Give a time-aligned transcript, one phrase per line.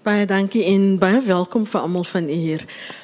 [0.00, 2.62] Baie dankie en baie welkom vir almal van u hier.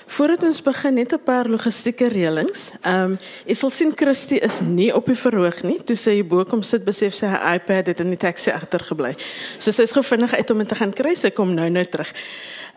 [0.09, 2.71] Voordat ons begin net 'n paar logistieke reëlings.
[2.81, 5.77] Ehm um, ek sal sien Christie is nie op die verhoog nie.
[5.85, 9.15] Toe sy bo kom sit, besef sy haar iPad het in die taxi agtergebly.
[9.59, 11.15] So sy is gou vinnig uit om dit te gaan kry.
[11.15, 12.15] Sy kom nou nou terug.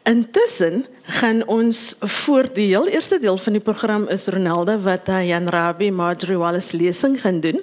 [0.04, 5.48] Intussen gaan ons voor die heel eerste deel van die program is Ronaldo wat Jan
[5.48, 7.62] Rabbi Marjorie Wallace lesing gaan doen.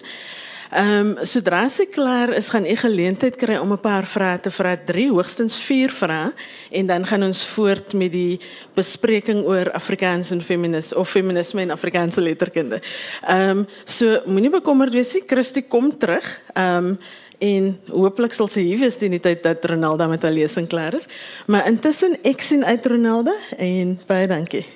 [0.75, 4.51] Ehm um, sodra sy klaar is, gaan ek geleentheid kry om 'n paar vrae te
[4.51, 6.33] vra, drie hoogstens 4 vrae
[6.71, 8.41] en dan gaan ons voort met die
[8.75, 12.81] bespreking oor Afrikaans en feminis of feminisme en Afrikaanse letterkunde.
[13.29, 16.41] Ehm um, so moenie bekommerd wees nie, Christie kom terug.
[16.55, 16.99] Ehm um,
[17.39, 20.95] en hooplik sal sy hier wees teen die tyd dat Ronaldo met haar lesing klaar
[20.95, 21.07] is.
[21.47, 24.67] Maar intussen ek sien uit Ronaldo en baie dankie.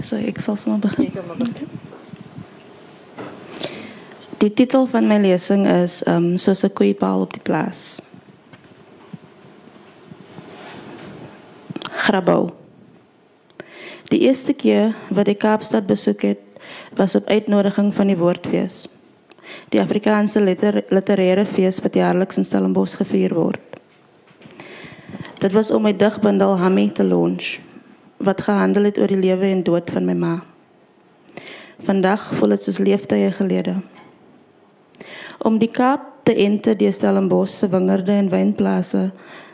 [0.00, 1.90] So ek sal sommer begin.
[4.42, 8.00] Die titel van my lesing is um soos 'n koeipaal op die plaas.
[11.82, 12.50] Grabouw.
[14.10, 16.42] Die eerste keer wat ek Kaapstad besoek het,
[16.96, 18.88] was op uitnodiging van die Woordfees
[19.68, 23.60] die Afrikaanse liter, literêre fees wat jaarliks in Stellenbosch gevier word.
[25.38, 27.58] Dit was om my digbundel Hammy te launch
[28.22, 30.34] wat gehandel het oor die lewe en dood van my ma.
[31.82, 33.80] Vandag voel dit soos leeftye gelede.
[35.42, 39.08] Om die Kaap te ente die Stellenbosch se wingerde en wynplase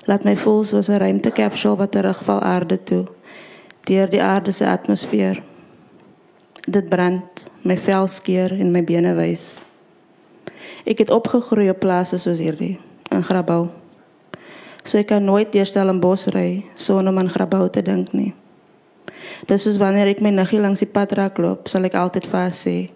[0.04, 3.06] laat my voel soos 'n ruimtekapsule wat terugval aarde toe
[3.88, 5.42] deur die aarde se atmosfeer.
[6.68, 9.62] Dit brand, my vel skeur en my bene wys.
[10.84, 12.78] Ek het opgegroei op plase soos hierdie
[13.10, 13.70] in Grabouw.
[14.84, 18.34] So ek kan nooit deurstel in bos ry sonder om aan Grabouw te dink nie.
[19.46, 22.52] Dis soos wanneer ek my niggie langs die pad raak loop, sal ek altyd haar
[22.52, 22.90] sê: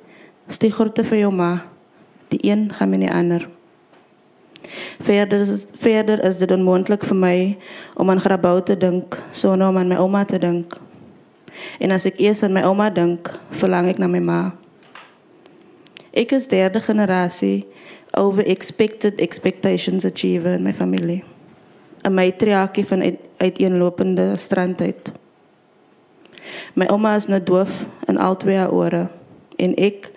[0.49, 1.72] "Stieg groete vir jou ma.
[2.33, 3.49] Die een gaan met die ander."
[5.03, 7.37] Verder is, verder is dit onmoontlik vir my
[7.99, 10.77] om aan Grabouw te dink sonder om aan my ouma te dink.
[11.83, 14.41] En as ek eers aan my ouma dink, verlang ek na my ma.
[16.13, 17.67] Ek is derde generasie
[18.19, 21.23] over expected expectations achiever in my familie.
[22.03, 25.13] 'n Matriargie van uit, uiteenlopende strandheid.
[26.75, 29.09] My ouma is nou doof in al twee haar ore
[29.57, 30.11] en ek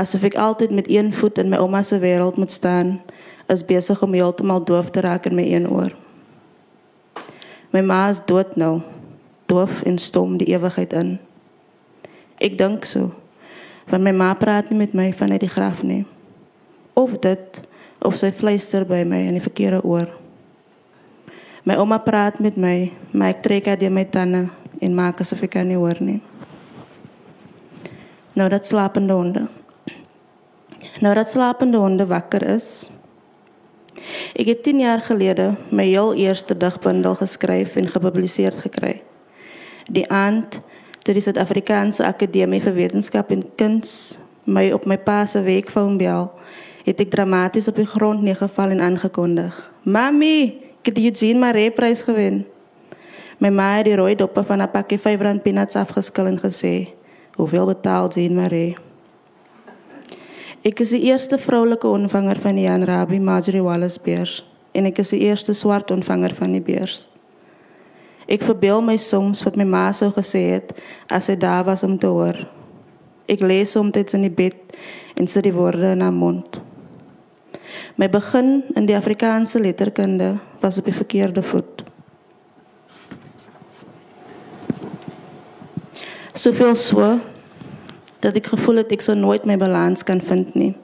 [0.00, 3.00] asof ek altyd met een voet in my ouma se wêreld moet staan,
[3.52, 5.92] is besig om heeltemal doof te raak in my een oor.
[7.70, 8.80] My ma is dood nou,
[9.46, 11.18] doof en stom die ewigheid in.
[12.40, 13.12] Ek dink so.
[13.90, 16.04] Want my ma praat nie met my vanuit die graf nie
[16.98, 17.60] of dit
[18.04, 20.08] of sy fluister by my in die verkeerde oor.
[21.68, 24.48] My ouma praat met my, maar ek trek uit my tande
[24.80, 26.20] en maak asof ek nie hoor nie.
[28.34, 29.48] Nou dat slapende honde.
[31.00, 32.90] Nou dat slapende honde wakker is.
[34.34, 39.02] Ek het 10 jaar gelede my heel eerste digbundel geskryf en gepubliseer gekry.
[39.90, 40.60] Die aand
[41.04, 46.30] toe die Suid-Afrikaanse Akademie vir Wetenskap en Kuns my op my pa se weekfoon bel
[46.86, 49.54] het ek dramaties op die grond neergeval en aangekondig.
[49.84, 52.44] Mami, ek het die Eugene Maree prys gewen.
[53.40, 56.88] My ma het die rooi doppe van 'n pakkie 5 rand peanuts afgeskil en gesê,
[57.36, 58.89] "Hoeveel betaal Eugene Maree?"
[60.60, 64.42] Ek is die eerste vroulike ontvanger van die Jan Rabbi Marjorie Wallace beurs
[64.76, 67.06] en ek is die eerste swart ontvanger van die beurs.
[68.28, 70.74] Ek verbeel my soms wat my ma sou gesê het
[71.08, 72.36] as sy daar was om te hoor.
[73.24, 74.76] Ek lees soms in die bed
[75.16, 76.60] en sit die woorde in haar mond.
[77.96, 81.86] My begin in die Afrikaanse letterkunde was op die verkeerde voet.
[86.36, 87.16] Soveel so
[88.20, 90.74] dat ek gevoel het ek sou nooit my balans kan vind nie.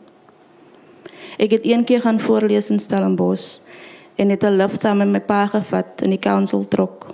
[1.38, 3.58] Ek het een keer gaan voorlees in Stellenbosch
[4.16, 7.06] en het 'n lift saam met my pa gevat in die council trok.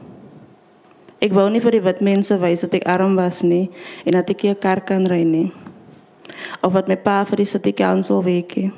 [1.18, 3.70] Ek wou nie vir die wit mense wys dat ek arm was nie
[4.04, 5.52] en dat ek 'n kar kan ry nie.
[6.62, 8.72] Of wat my pa vir die city council weekie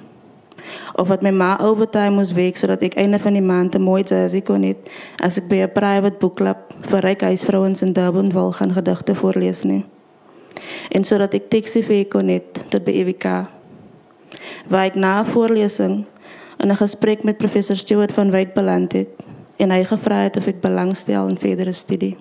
[0.95, 4.03] of wat my ma overtime moes werk sodat ek einde van die maand 'n mooi
[4.03, 4.75] jersey kon hê
[5.21, 6.59] as ek by 'n private boekklub
[6.91, 9.85] vir ryk huisvrouens in Durban wil gaan gedigte voorlees nie.
[10.91, 13.51] En sodat ek vir kon hê tot by Evika.
[14.69, 16.05] Waar ek na voorlesing
[16.59, 19.09] in 'n gesprek met professor Stewart van Wyk beland het
[19.57, 22.17] en hy gevra het of ek belangstel in verdere studie.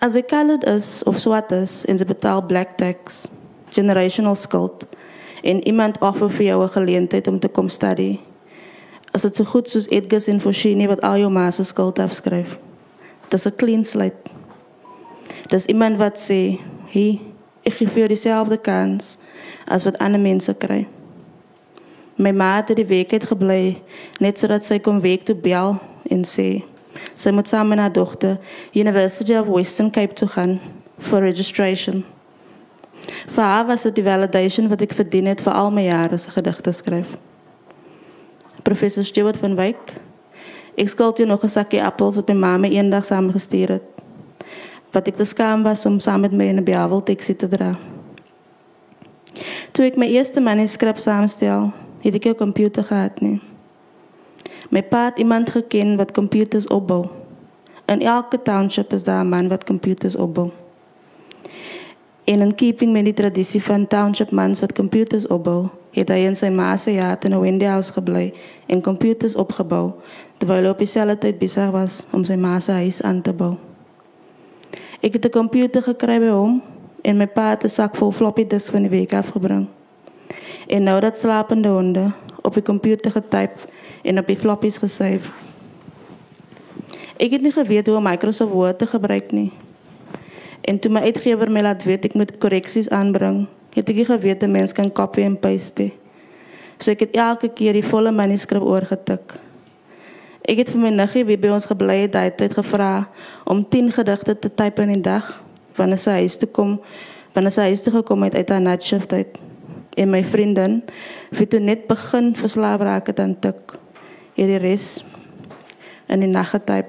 [0.00, 3.28] As ek colored is of swart is en ze betaal black tax,
[3.68, 4.86] generational skuld,
[5.42, 8.20] en iemand offer vir jou 'n geleentheid om te kom studie.
[9.12, 12.58] As dit so goed soos Edgar en Foshini wat al jou ma se skuld afskryf.
[13.28, 14.39] Dis 'n clean slate.
[15.48, 16.58] Dis iemand wat sê,
[16.92, 17.20] "Hey,
[17.62, 19.18] ek gee vir dieselfde kans
[19.66, 20.86] as wat ander mense kry."
[22.16, 23.82] My ma het die week uit gebly
[24.20, 25.78] net sodat sy kon week toe bel
[26.10, 26.62] en sê
[27.14, 28.38] sy moet saam met haar dogter
[28.74, 30.60] University of Western Cape toe gaan
[30.98, 32.04] vir registration.
[33.34, 36.30] Vir haar was dit die validation wat ek verdien het vir al my jare se
[36.30, 37.08] gedigte skryf.
[38.62, 39.94] Professor Stewart van Wyk.
[40.76, 43.99] Ek skuld jou nog 'n sakkie appels wat my ma my eendag saamgestuur het.
[44.90, 47.78] Wat ek te skaam was om saam met my in 'n behavel taxi te dra.
[49.72, 51.72] Toe ek my eerste manuskrip saamstel,
[52.02, 53.40] het ek 'n komputer gehad nie.
[54.70, 57.06] My pa het iemand geken wat computers opbou.
[57.86, 60.50] In elke township is daar 'n man wat computers opbou.
[62.24, 66.36] En in keeping met die tradisie van township mans wat computers opbou, het hy in
[66.36, 68.32] sy ma se jaat in 'n Wendy house gebly
[68.66, 69.92] en computers opgebou
[70.38, 73.56] terwyl hy op dieselfde tyd besig was om sy ma se huis aan te bou.
[75.00, 76.62] Ek het 'n komputer gekry by hom
[77.02, 79.66] en my pa het 'n sak vol floppy disks van die week afgebring.
[80.68, 82.12] En nou dat slapende honde
[82.42, 83.50] op die komputer getyp
[84.02, 85.28] en op die floppies gesave.
[87.16, 89.52] Ek het nie geweet hoe om Microsoft Word te gebruik nie.
[90.60, 94.42] En toe my uitgewer my laat weet ek moet korreksies aanbring, het ek nie geweet
[94.42, 95.90] 'n mens kan copy en paste.
[96.78, 99.34] So ek het elke keer die volle manuskrip oorgetik.
[100.48, 103.08] Ek het vir my niggie wie by ons gebly het, hy het gevra
[103.44, 105.42] om 10 gedigte te type in 'n dag
[105.76, 106.80] wanneer sy huis toe kom,
[107.34, 109.38] wanneer sy huis toe gekom het uit haar night shift uit.
[109.96, 110.82] En my vriendin
[111.30, 113.78] het toe net begin verslaaf raak het aan tik.
[114.34, 115.04] Hierdie res
[116.08, 116.86] in die nag getyp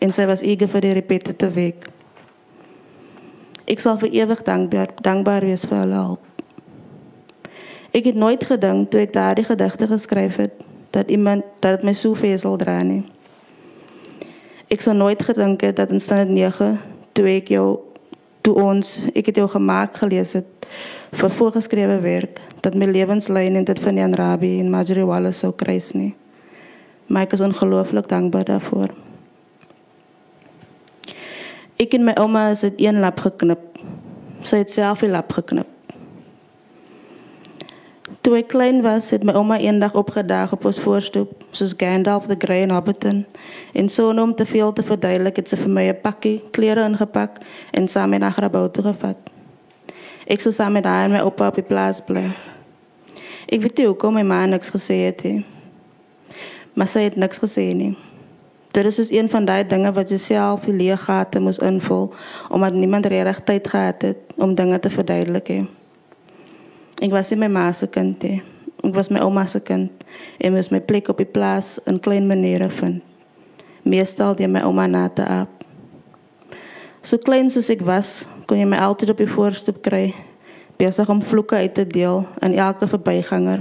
[0.00, 1.88] en sy was eager vir die repetitive week.
[3.66, 6.24] Ek sal vir ewig dankbaar dankbaar wees vir hulle hulp.
[7.92, 11.92] Ek het nooit gedink toe ek daardie gedigte geskryf het dat iemand dat dit my
[11.92, 13.04] soveel sal dra nie.
[14.70, 16.78] Ek sou nooit gedink het dat in standaard 9
[17.12, 17.78] toe ek jou
[18.40, 20.68] toe ons ek het jou gemaak gelees het
[21.10, 25.52] vir voorgeskrewe werk dat my lewenslyn en dit van Jan Rabie en Marjorie Wallace sou
[25.52, 26.14] kruis nie.
[27.06, 28.94] Maar ek is ongelooflik dankbaar daarvoor.
[31.80, 33.80] Ek en my ouma het een lap geknip.
[34.44, 35.66] Sy het self 'n lap geknip.
[38.20, 42.36] Toe ek klein was, het my ouma eendag opgedaag op ons voorstoep, soos Gandalf the
[42.36, 43.22] Grey in Hobbiton,
[43.72, 47.40] en so om te veel te verduidelik het sy vir my 'n pakkie klere ingepak
[47.72, 49.16] en saam met haar grabou toe gevat.
[50.26, 52.28] Ek sou saam met haar en my oupa op die plaas bly.
[53.48, 55.44] Ek weet nie hoekom my ma niks gesê het nie.
[56.74, 57.96] Maar sy het niks gesê nie.
[58.70, 62.12] Dit is dus een van daai dinge wat jy self die leë gate moet invul
[62.50, 65.68] omdat niemand regtig tyd gehad het om dinge te verduidelik nie.
[67.00, 68.42] Ek was nie my ma se kind nie.
[68.84, 70.04] Ek was my ouma se kind
[70.36, 73.00] en moes my plek op die plaas in klein maniere vind.
[73.88, 75.48] Meestal deur my ouma na te aap.
[77.00, 80.10] So klein soos ek was, kon jy my altyd op die voorstoep kry
[80.80, 83.60] besig om vloeke uit te deel aan elke verbyganger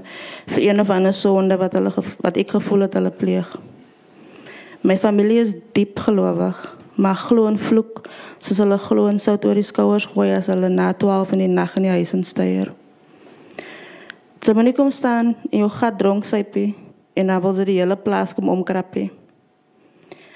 [0.52, 1.92] vir een of ander sonde wat hulle
[2.24, 3.48] wat ek gevoel het hulle pleeg.
[4.84, 6.60] My familie is diep gelowig,
[6.96, 8.04] maar glo in vloek
[8.40, 11.52] soos hulle glo in sout oor die skouers gooi as hulle na 12 in die
[11.56, 12.72] nag in die huis instuier.
[14.40, 16.72] Sy moet nie kom staan en jou gat dronk sypie
[17.20, 19.10] en dan wil sy die hele plaas kom omkrappie.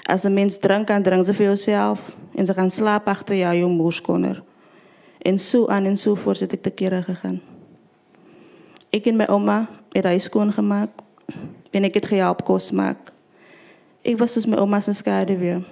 [0.03, 2.00] As 'n mens drink aan drink sy vir jouself
[2.35, 4.44] en sy gaan slaap agter jou jou moerskoner.
[5.25, 7.41] En so aan en so voort het ek te kere gegaan.
[8.91, 10.89] Ek en my ouma het hy skoon gemaak
[11.71, 13.13] en ek het gehelp kos maak.
[14.03, 15.63] Ek was soos my ouma se skade weer.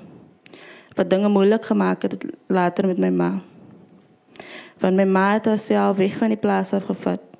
[0.95, 3.41] Wat dinge moeilik gemaak het later met my ma.
[4.79, 7.30] Want my ma het haarself weg van die plaas af gevat.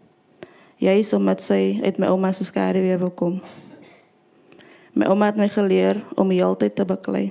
[0.82, 3.36] Juist omdat sy uit my ouma se skade weer wil kom.
[4.98, 7.28] My ouma het my geleer om heeltyd te beklei.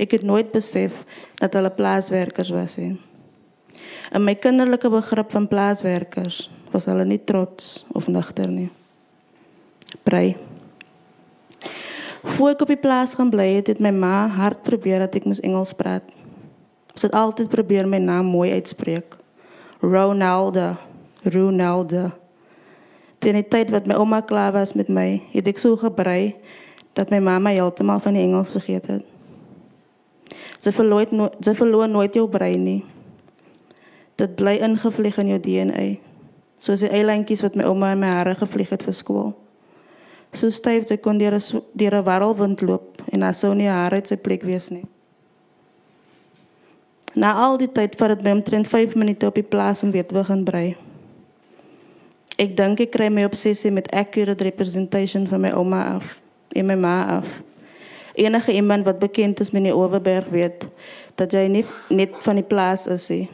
[0.00, 0.96] Ek het nooit besef
[1.42, 2.96] dat hulle plaaswerkers was nie.
[4.16, 8.70] In my kinderlike begrip van plaaswerkers was hulle nie trots of nugter nie.
[10.02, 10.34] Prei.
[12.24, 15.28] Voor ek op die plaas gaan bly het, het my ma hard probeer dat ek
[15.28, 16.08] moes Engels praat.
[16.96, 19.20] Sy het altyd probeer my naam mooi uitspreek.
[19.84, 20.72] Ronaldo,
[21.28, 22.08] Ronaldo.
[23.24, 26.36] Teen die tyd wat my ouma klaar was met my, het ek so gebrei
[26.94, 29.06] dat my mamma heeltemal van die Engels vergeet het.
[30.60, 32.82] Sy verloor nooit, sy verloor nooit jou brein nie.
[34.20, 35.86] Dit bly ingevlieg in jou DNA.
[36.60, 39.32] Soos die eilandjies wat my ouma in my hare gevlieg het vir skool
[40.36, 43.92] so styf dat kon deur 'n deur 'n warrelwind loop en haar sou nie haar
[43.92, 44.84] uit sy plek wees nie.
[47.14, 50.06] Na al die tyd vat dit my omtrent 5 minute op die plaas om weer
[50.06, 50.76] te begin brei.
[52.34, 56.16] Ek dink ek kry my obsessie met accurate representation van my ouma af
[56.54, 57.28] en my ma af.
[58.14, 60.66] Enige iemand wat bekend is met die Oeverberg weet
[61.14, 63.28] dat jy nie net van die plaas is nie.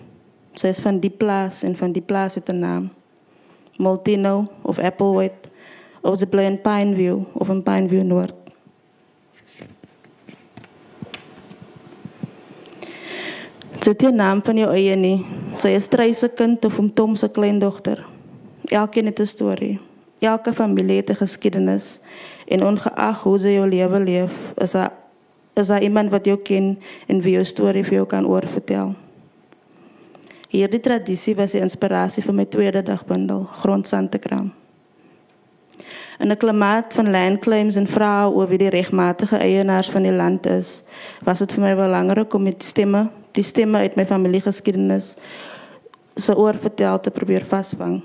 [0.57, 2.91] Sy is van die plaas en van die plaas het 'n naam.
[3.79, 5.49] Multino of Applewhite
[6.03, 8.35] of sy bly in Pineview of in Pineview Noord.
[13.81, 15.25] Sy het die naam van jou eie nie.
[15.59, 15.89] Sy is
[16.19, 18.05] se kind of om Tom se kleindogter.
[18.71, 19.81] Elkeen het 'n storie.
[20.19, 22.01] Elke familie het 'n geskiedenis
[22.47, 24.93] en ongeag hoe sy jou lewe leef, is daar
[25.55, 28.95] is daar iemand wat jou ken en wie jou storie vir jou kan oorvertel.
[30.49, 34.53] Hierdie tradisie was die inspirasie vir my tweede dagbundel, Grondsantekram.
[36.19, 40.13] In 'n klimaat van land claims en vrae oor wie die regmatige eienaars van die
[40.13, 40.83] land is,
[41.25, 45.17] was dit vir my belangrik om met stemme die stemme uit my familiegeskiedenis
[46.15, 48.03] se oorvertel te probeer vasvang.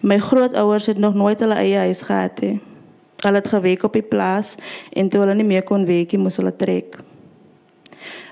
[0.00, 2.60] My grootouers het nog nooit hulle eie huis gehad nie.
[3.22, 4.56] Hulle het gewerk op die plaas
[4.92, 7.00] en toe hulle nie meer kon werk nie, moes hulle trek.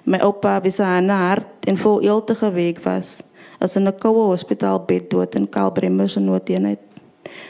[0.04, 3.22] My oupa was aan hart en vol eelde gewerk was
[3.58, 6.78] as in 'n koue hospitaal bed dood in Kalbremmer se noodeenheid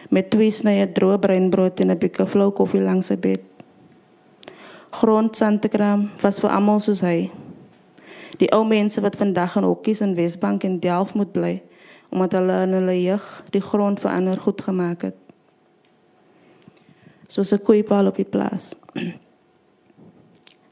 [0.08, 3.40] met twee snye droë breinbrood en 'n bietjie flou koffie langs sy bed
[4.96, 7.28] grond Santegram was vir almal soos hy.
[8.40, 11.54] Die ou mense wat vandag in hokkies in Wesbank en Delft moet bly
[12.10, 15.16] omdat hulle in hulle jeug die grond vir ander goed gemaak het.
[17.26, 18.74] Soos 'n koeipaal op die plaas.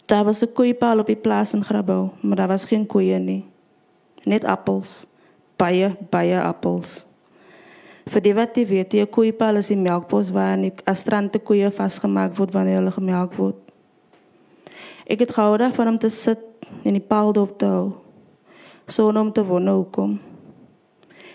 [0.07, 3.45] Daar was 'n koeipaal op die plaas in Grabouw, maar daar was geen koeie nie.
[4.25, 5.07] Net appels.
[5.57, 7.07] Baie, baie appels.
[8.05, 12.37] Vir die wat jy weet, 'n koeipaal is 'n melkbos waar 'n astrante koeie vasgemaak
[12.37, 13.57] word wanneer hulle gemelk word.
[15.07, 16.39] Ek het gehou daarvan om te sit
[16.85, 17.93] en die paal dop te hou.
[18.87, 20.21] So om te wonder hoekom.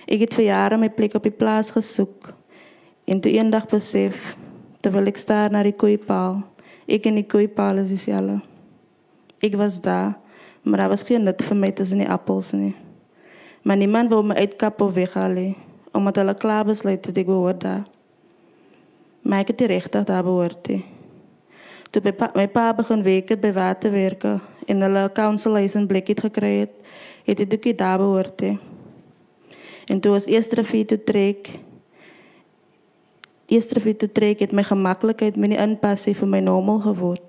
[0.10, 2.32] Ek het vir jare my plek op die plaas gesoek
[3.06, 4.18] en toe eendag besef
[4.82, 6.40] terwyl ek staar na die koeipaal,
[6.90, 8.40] ek en die koeipaal is dieselfde.
[9.46, 10.16] Ek was daar,
[10.66, 12.74] maar daar was geen nut vir my tussen die appels nie.
[13.62, 15.54] Maar niemand wou my uitkap of weghaal nie,
[15.94, 17.86] omdat hulle klaar besluit het ek behoort daar.
[19.22, 20.82] Maar ek het die recht daar behoort nie.
[21.94, 24.40] Toe my pa, my pa begin werk het by waterwerke
[24.70, 26.74] en hulle council in Blikkie gekry het,
[27.26, 28.42] het ek dit daar behoort.
[28.42, 28.69] He.
[29.90, 31.50] En toe was eerste rivier toe trek,
[33.50, 37.26] eerste rivier toe trek het my gemaklikheid met die inpassie vir my normaal geword.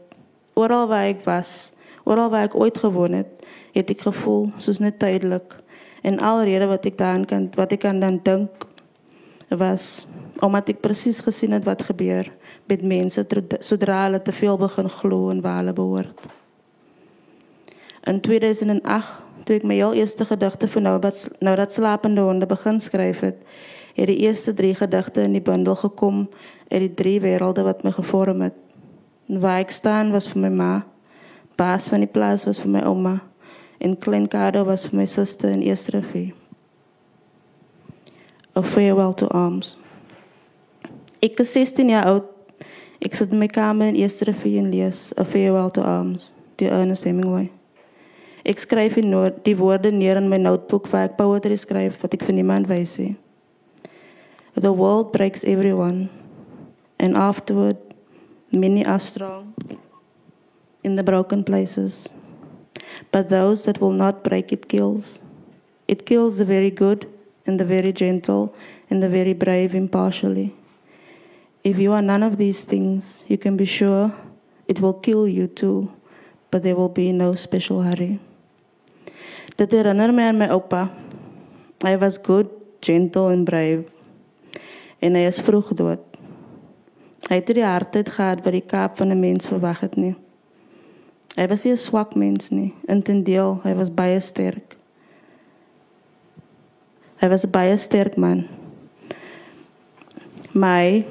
[0.60, 1.72] Oral waar ek was,
[2.04, 3.30] oral waar ek ooit gewoon het,
[3.72, 5.56] het ek gevoel soos net tydelik.
[6.04, 8.68] En alrede wat ek dan kan wat ek kan dan dink
[9.48, 10.06] was
[10.40, 12.28] omdat ek presies gesien het wat gebeur
[12.68, 13.24] met mense
[13.60, 16.20] sodra hulle te veel begin glo en waar hulle behoort.
[18.08, 22.46] In 2008, toe ek my heel eerste gedigte vir nou wat nou dat slapende honde
[22.46, 23.38] begin skryf het,
[23.96, 26.28] het die eerste 3 gedigte in die bundel gekom
[26.70, 28.56] uit die drie wêrelde wat my gevorm het.
[29.28, 30.72] En waar ek staan was vir my ma,
[31.56, 33.20] baas van die plaas was vir my ouma
[33.80, 36.34] en klein Kado was vir my suster in eerste rivier.
[38.56, 39.76] A farewell to arms.
[41.22, 42.28] Ek is 16 jaar oud
[43.00, 46.68] Ek sit in my kamer in eerste rivier en lees A Farewell to Arms, die
[46.68, 47.48] Ernest Hemingway.
[48.44, 49.12] Ek skryf in
[49.44, 53.16] die woorde neer in my notebook waar ek poetry skryf wat ek vir niemand nie.
[54.54, 56.08] The world breaks everyone
[56.98, 57.76] and afterward
[58.50, 59.54] many are strong
[60.82, 62.08] in the broken places.
[63.12, 65.20] But those that will not break it kills.
[65.88, 67.08] It kills the very good
[67.46, 68.54] and the very gentle
[68.88, 70.54] and the very brave impartially.
[71.62, 74.12] If you are none of these things, you can be sure
[74.66, 75.92] it will kill you too,
[76.50, 78.20] but there will be no special hurry.
[79.60, 80.86] Dit herinner my aan my oupa.
[81.84, 82.48] Hy was good,
[82.80, 83.84] gentle and brave.
[85.04, 86.00] En hy is vroeg dood.
[87.28, 90.14] Hy het die hardheid gehad wat die kaap van 'n mens verwag het nie.
[91.36, 94.76] Hy was nie 'n swak mens nie, intendeel, hy was baie sterk.
[97.20, 98.48] Hy was 'n baie sterk man.
[100.52, 101.04] My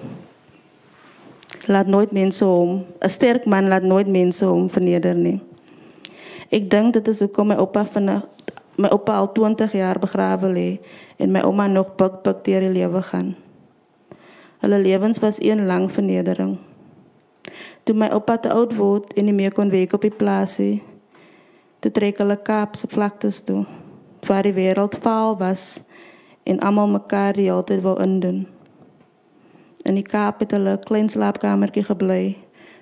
[1.67, 5.39] laat nooit mense hom 'n sterk man laat nooit mense hom verneder nie.
[6.49, 8.03] Ek dink dit is hoekom my oupa van
[8.79, 10.79] my oupa al 20 jaar begrawe lê
[11.19, 13.35] en my ouma nog pik pik deur die lewe gaan.
[14.63, 16.57] Hulle lewens was een lang vernedering.
[17.83, 20.79] Toe my oupa te oud word en nie meer kon werk op die plaas nie,
[21.79, 23.65] toe trek hulle Kaap se vlaktes toe,
[24.27, 25.81] waar die wêreld vaal was
[26.43, 28.45] en almal mekaar die hele tyd wou indoen.
[29.83, 32.37] In die Kaap het hulle 'n klein slaapkamertjie gebly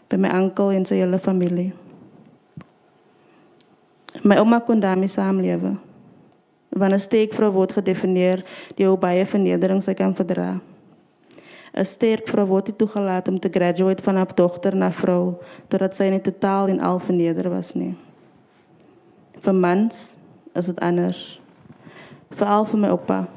[0.09, 1.73] by my oom en sy hele familie.
[4.23, 5.86] My ouma kon daarmee saamlewe.
[6.77, 8.43] Wanneer 'n steekvrou word gedefinieer
[8.75, 10.59] deur hoe baie vernedering sy kan verdra.
[11.77, 16.09] 'n Sterk vrou word toegelaat om te graduate van 'n dogter na vrou totdat sy
[16.09, 17.95] net totaal en al verneder was nie.
[19.41, 20.15] Vir mans
[20.55, 21.41] is dit anders.
[22.31, 23.27] Veral vir my oupa.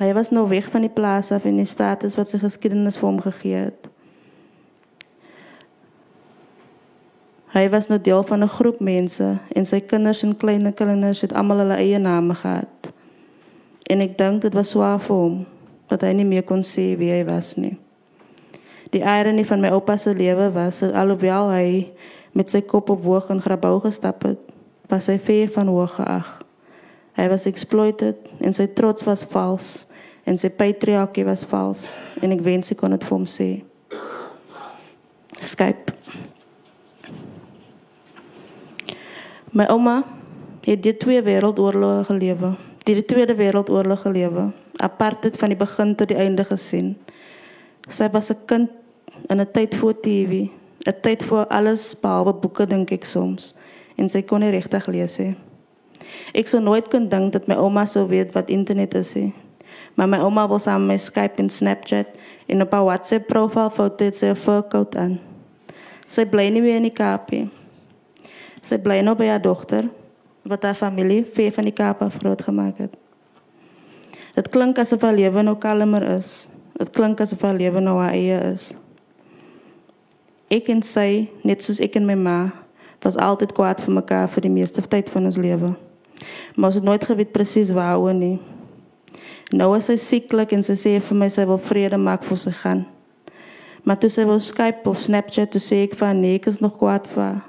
[0.00, 3.08] Hy was nou weg van die plaas af en die status wat sy geskiedenis vir
[3.08, 3.89] hom gegee het.
[7.50, 11.32] Hy was nou deel van 'n groep mense en sy kinders en klein kinders het
[11.32, 12.92] almal hulle eie name gehad.
[13.90, 15.46] En ek dink dit was swaar vir hom
[15.88, 17.78] dat hy nie meer kon sê wie hy was nie.
[18.90, 21.92] Die ironie van my oupa se lewe was dat alhoewel hy
[22.32, 24.38] met sy kop op hoog en grabou gestap het,
[24.88, 26.30] was hy ver van hoog geag.
[27.12, 29.86] Hy was exploited en sy trots was vals
[30.24, 33.50] en sy patriargie was vals en ek wens ek kon dit vir hom sê.
[35.40, 35.99] Skype.
[39.50, 40.04] My ouma
[40.62, 42.52] het die twee wêreldoorloë gelewe.
[42.86, 46.94] Die Tweede Wêreldoorlog gelewe, apartheid van die begin tot die einde gesien.
[47.90, 48.70] Sy was 'n kind
[49.28, 50.46] in 'n tyd voor TV,
[50.86, 53.54] 'n tyd voor alles behalwe boeke dink ek soms
[53.96, 55.34] en sy kon nie regtig lees nie.
[56.32, 59.34] Ek sou nooit kon dink dat my ouma sou weet wat internet is nie.
[59.94, 62.06] Maar my ouma was aan my Skype en Snapchat
[62.46, 65.18] en op haar WhatsApp profiel foto het sy 'n fur coat aan.
[66.06, 67.50] Sy bly nie meer in die Kaap nie.
[68.62, 69.88] Sy bly nou by haar dogter
[70.48, 72.94] wat haar familie ver van die Kaap af groot gemaak het.
[74.34, 76.48] Dit klink asof haar lewe nou kalmer is.
[76.78, 78.70] Dit klink asof haar lewe nou haar eie is.
[80.50, 82.38] Ek en sy, net soos ek en my ma,
[83.04, 85.74] was altyd kwaad vir mekaar vir die meeste tyd van ons lewe.
[86.56, 88.38] Maar ons het nooit geweet presies waaroor nie.
[89.52, 92.52] Nou is sy sieklik en sy sê vir my sy wil vrede maak vir sy
[92.62, 92.84] gaan.
[93.84, 96.76] Maar toe sy wil Skype of Snapchat toe sê ek van nee, ek is nog
[96.78, 97.40] kwaad vir haar.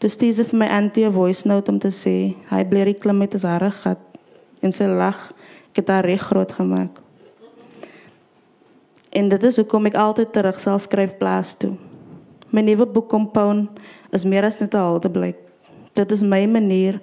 [0.00, 3.18] Toe stuur sy vir my auntie 'n voice note om te sê hy bly reklam
[3.18, 4.00] met sy hare gat
[4.62, 5.32] en sy lag
[5.68, 7.00] ek het haar reg groot gemaak.
[9.12, 11.76] En dit is hoekom ek altyd terug sal skryf plaas toe.
[12.50, 13.68] My nuwe boek Compound
[14.12, 15.36] is meer as net 'n halteblyk.
[15.92, 17.00] Dit is my manier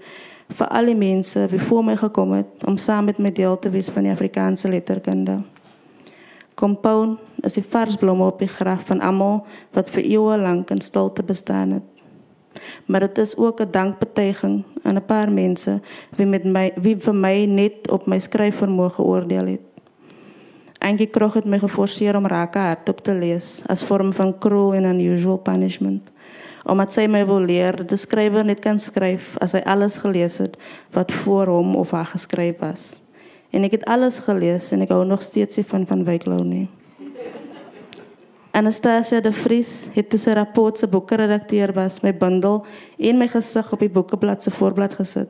[0.49, 3.69] vir al die mense wie voor my gekom het om saam met my deel te
[3.69, 5.43] wees van die Afrikaanse letterkunde.
[6.55, 10.81] Compound is die vars blomme op die graf van almal wat vir eeue lank in
[10.81, 11.96] stilte bestaan het
[12.85, 15.81] maar dit is ook 'n dankbetuiging aan 'n paar mense
[16.15, 19.61] wie met my wie vir my net op my skryfvermoë geoordeel het.
[20.77, 24.85] Eintlik kroeg het my geforseer om raak hardop te lees as vorm van cruel and
[24.85, 26.11] unusual punishment.
[26.65, 30.37] Omdat sy my wil leer dat 'n skrywer net kan skryf as hy alles gelees
[30.37, 30.57] het
[30.91, 33.01] wat voor hom of haar geskryf was.
[33.49, 36.69] En ek het alles gelees en ek hou nog steeds van van Wyklou nie.
[38.57, 42.63] Anastasia de Vries het toe sy rapport se boekredakteur was, my bundel
[42.97, 45.29] en my gesig op die boekeblad se voorblad gesit.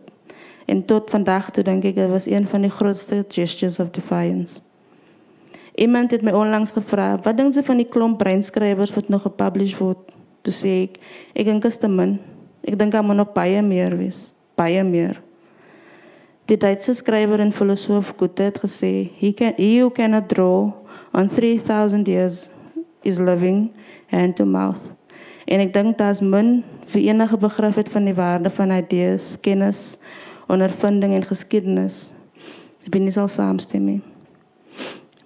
[0.64, 4.62] En tot vandag toe dink ek dit was een van die grootste gestures of defiance.
[5.76, 9.80] Iemand het my onlangs gevra, "Wat dink jy van die klomp breinskrywers wat nog gepublished
[9.80, 10.00] word?"
[10.42, 10.98] Toe sê ek,
[11.36, 12.20] "Ek dink dit is te min.
[12.64, 15.22] Ek dink daar moet nog baie meer wees, baie meer."
[16.46, 20.72] Die Duitse skrywer en filosoof Goethe het gesê, "He can he who cannot draw
[21.14, 22.50] on 3000 years
[23.08, 23.70] is living
[24.12, 24.90] hand to mouth.
[25.48, 29.96] En ek dink daar's min vir enige begrip het van die waarde van idees, kennis,
[30.52, 32.12] ondervinding en geskiedenis.
[32.84, 34.02] Ek bin nie sal saamstem nie.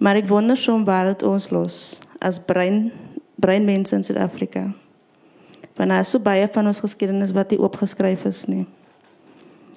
[0.02, 1.76] Maar ek wonder soms waar dit ons los
[2.22, 2.90] as brein
[3.42, 4.68] breinmense in Suid-Afrika.
[5.74, 8.66] Want daar is so baie van ons geskiedenis wat nie opgeskryf is nie.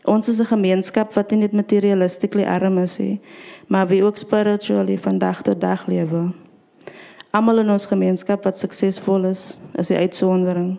[0.06, 3.20] Ons is 'n gemeenskap wat nie net materialistically arm is nie,
[3.68, 6.45] maar wie ook spiritually van dag tot dag lewe.
[7.36, 10.78] Almal in ons gemeenskap wat suksesvol is, is die uitsondering.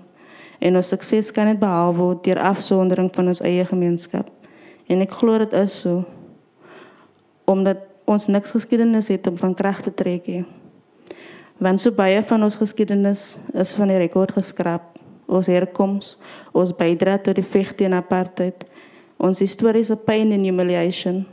[0.65, 4.31] En ons sukses kan net behaal word deur afsondering van ons eie gemeenskap.
[4.89, 6.07] En ek glo dit is so.
[7.45, 10.47] Omdat ons niks geskiedenis het om van krag te trek nie.
[11.61, 14.95] Want so baie van ons geskiedenis is van die rekord geskraap.
[15.29, 16.15] Ons herkoms,
[16.57, 18.65] ons bydra tot die veg teen apartheid,
[19.21, 21.25] ons historiese pyn en humiliation.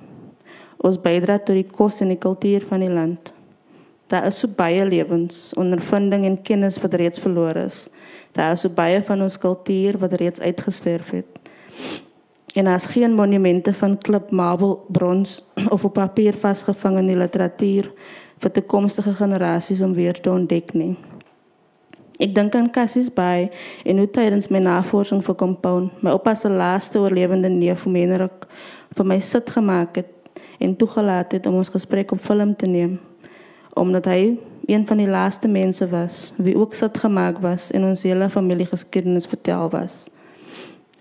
[0.84, 3.33] Ons bydra tot die kos en die kultuur van die land.
[4.14, 7.88] Daar is so baie lewens, ondervinding en kennis wat reeds verlore is.
[8.32, 11.40] Daar is so baie van ons kultuur wat reeds uitgesterf het.
[12.54, 15.42] En as geen monumente van klip, marble, brons
[15.74, 17.90] of op papier vasgevang in die literatuur
[18.44, 20.92] vir toekomstige generasies om weer te ontdek nie.
[22.22, 23.48] Ek dink aan Cassius Bay
[23.82, 28.46] en hoe tydens my navorsing vir Compound my oupa se laaste oorlewende neef Menrik
[28.94, 30.14] vir my sit gemaak het
[30.62, 33.00] en toegelaat het om ons gesprek op film te neem
[33.74, 38.04] omdat hy een van die laaste mense was wie ook sit gemaak was en ons
[38.04, 40.06] hele familie geskiedenis vertel was.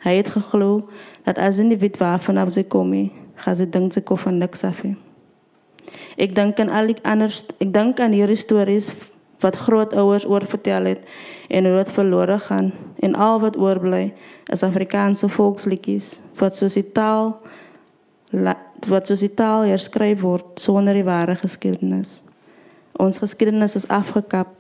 [0.02, 0.88] Hy het geglo
[1.24, 4.64] dat as 'n individu waarvan af sy kom, gaan sy dink sy kom van niks
[4.64, 4.82] af.
[6.16, 8.92] Ek dink aan al die ander ek dink aan hierdie stories
[9.42, 11.00] wat grootouers oor vertel het
[11.48, 14.12] en hoe dit verlore gaan en al wat oorbly
[14.52, 17.36] is Afrikaanse volksliedjies wat soos die taal
[18.88, 22.22] wat soos die taal herskryf word sonder die ware geskiedenis.
[23.00, 24.52] Ons geskiedenis is afgekap,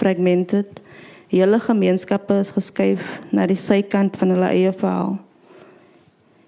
[0.00, 0.80] fragmented.
[1.28, 5.18] Hele gemeenskappe is geskuif na die sykant van hulle eie verhaal.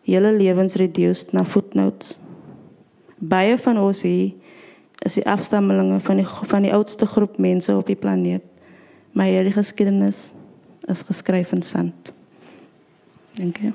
[0.08, 2.16] Hele lewens reduced na footnotes.
[3.20, 4.32] Baie van ons hier
[5.04, 8.44] is die afstammelinge van die van die oudste groep mense op die planeet.
[9.12, 10.30] Maar hierdie geskiedenis
[10.88, 12.12] is geskryf in sand.
[13.38, 13.72] Dankie.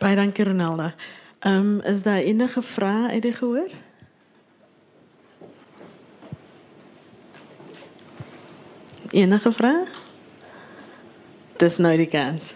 [0.00, 0.92] Baie dankie Ronaldo.
[1.38, 3.70] Ehm um, is daar enige vrae uit die gehoor?
[9.10, 9.84] Enige vrae?
[11.56, 12.54] Dis nou die kans.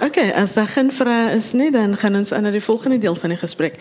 [0.00, 3.14] Okay, as daar geen vrae is nie, dan gaan ons aan na die volgende deel
[3.14, 3.78] van die gesprek.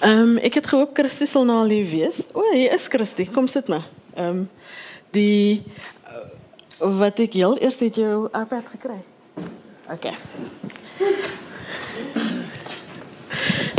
[0.00, 2.24] Ehm um, ek het gehoop Christie sal nou al hier wees.
[2.32, 3.28] O, hier is Christie.
[3.28, 3.84] Kom sit maar.
[4.14, 4.50] Ehm um,
[5.10, 5.62] die
[6.78, 9.02] wat ek heel eers het jou iPad gekry.
[9.90, 10.14] Okay.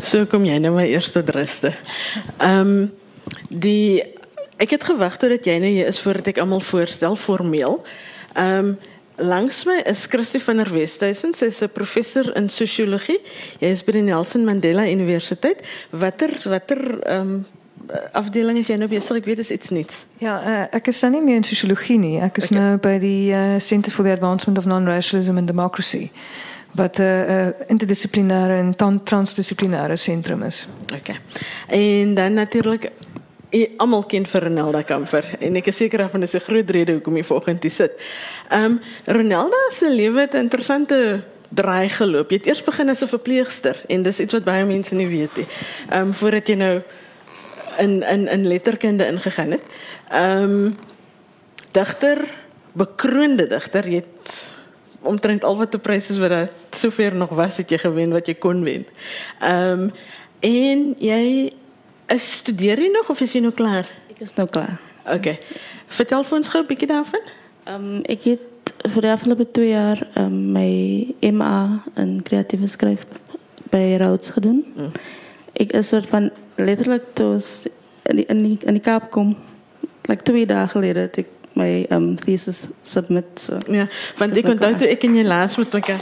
[0.04, 1.71] So kom jy nou maar eers tot ruste.
[2.43, 2.89] Ehm um,
[3.47, 4.02] die
[4.62, 7.80] ek het gewag totdat jy nou hier is voordat ek almal voorstel formeel.
[8.34, 8.74] Ehm um,
[9.21, 13.19] langs my is Christie van der Westhuizen, sy is 'n professor in sosiologie.
[13.60, 15.63] Jy is by die Nelson Mandela Universiteit.
[15.91, 17.45] Watter watter ehm um,
[18.12, 19.17] afdeling is jy nou besig?
[19.17, 20.06] Ek weet dit is iets nuuts.
[20.17, 22.19] Ja, uh, ek is nou nie meer in sosiologie nie.
[22.21, 22.58] Ek is okay.
[22.58, 26.12] nou by die uh, Center for the Advancement of Non-Racialism and Democracy
[26.80, 30.67] wat 'n uh, uh, interdissiplinêre en transdissiplinêre sentrum is.
[30.93, 31.19] Okay.
[31.67, 32.91] En dan natuurlik
[33.77, 37.17] almal ken vir Ronelda Kamfer en ek is seker daarvan is 'n groot rede hoekom
[37.17, 37.91] jy vanoggend hier sit.
[38.49, 42.30] Ehm um, Ronelda se lewe het 'n interessante draai geloop.
[42.32, 45.36] Jy het eers begin as 'n verpleegster en dis iets wat baie mense nie weet
[45.36, 45.47] nie.
[45.89, 46.82] Ehm um, voordat jy nou
[47.82, 49.65] in in in letterkunde ingegaan het.
[50.10, 50.78] Ehm um,
[51.72, 52.20] digter,
[52.72, 54.52] bekroonde digter, jy het
[55.02, 58.36] omtrent al wat te pryse wat daar sover nog was het jy gewen wat jy
[58.36, 58.86] kon wen.
[59.39, 59.91] Ehm um,
[60.41, 61.54] en jy
[62.08, 63.89] is studeer jy nog of is jy nou klaar?
[64.10, 64.80] Ek is nou klaar.
[65.06, 65.38] Okay.
[65.88, 67.26] Vertel vir ons gou 'n bietjie daarvan.
[67.63, 73.06] Ehm um, ek het vir die afgelope 2 jaar um, my MA in kreatiewe skryf
[73.70, 74.65] by Rhodes gedoen.
[74.76, 74.91] Mm.
[75.62, 77.67] Ek is soort van letterlik toos
[78.10, 79.36] in die, in die, in die Kaap kom.
[80.10, 83.60] Like 2 dae gelede het ek my um thesis submit so.
[83.69, 83.88] Ja,
[84.19, 86.02] want ek onthou toe ek in jou laas met mekaar.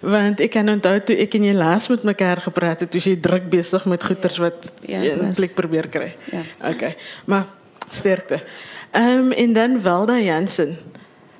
[0.00, 3.18] Want ek kan onthou toe ek en jy laas met mekaar gepraat het, toe jy
[3.20, 6.14] druk besig met goeters wat ja, jy in plek probeer kry.
[6.32, 6.44] Ja.
[6.72, 6.94] Okay.
[7.28, 7.50] Maar
[7.92, 8.40] sterkte.
[8.96, 10.76] Ehm um, en dan Walda Jansen,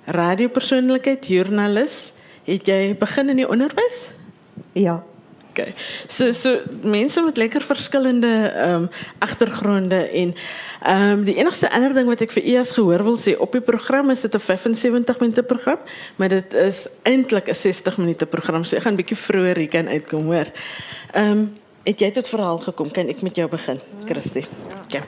[0.04, 2.12] radiopersoonlikheid, joernalis,
[2.50, 4.10] het jy begin in die onderwys?
[4.74, 5.00] Ja.
[5.50, 5.74] Okay.
[6.06, 10.34] So so mense met lekker verskillende ehm um, agtergronde en
[10.82, 13.52] ehm um, die enigste ander ding wat ek vir u as gehoor wil sê op
[13.52, 15.78] die program is dit 'n 75 minute program,
[16.16, 18.64] maar dit is eintlik 'n 60 minute program.
[18.64, 20.46] So ek gaan bietjie vroeër hier kan uitkom, hoor.
[21.12, 22.90] Ehm um, het jy tot verhaal gekom?
[22.90, 24.46] Kan ek met jou begin, Christie?
[24.84, 25.02] Okay.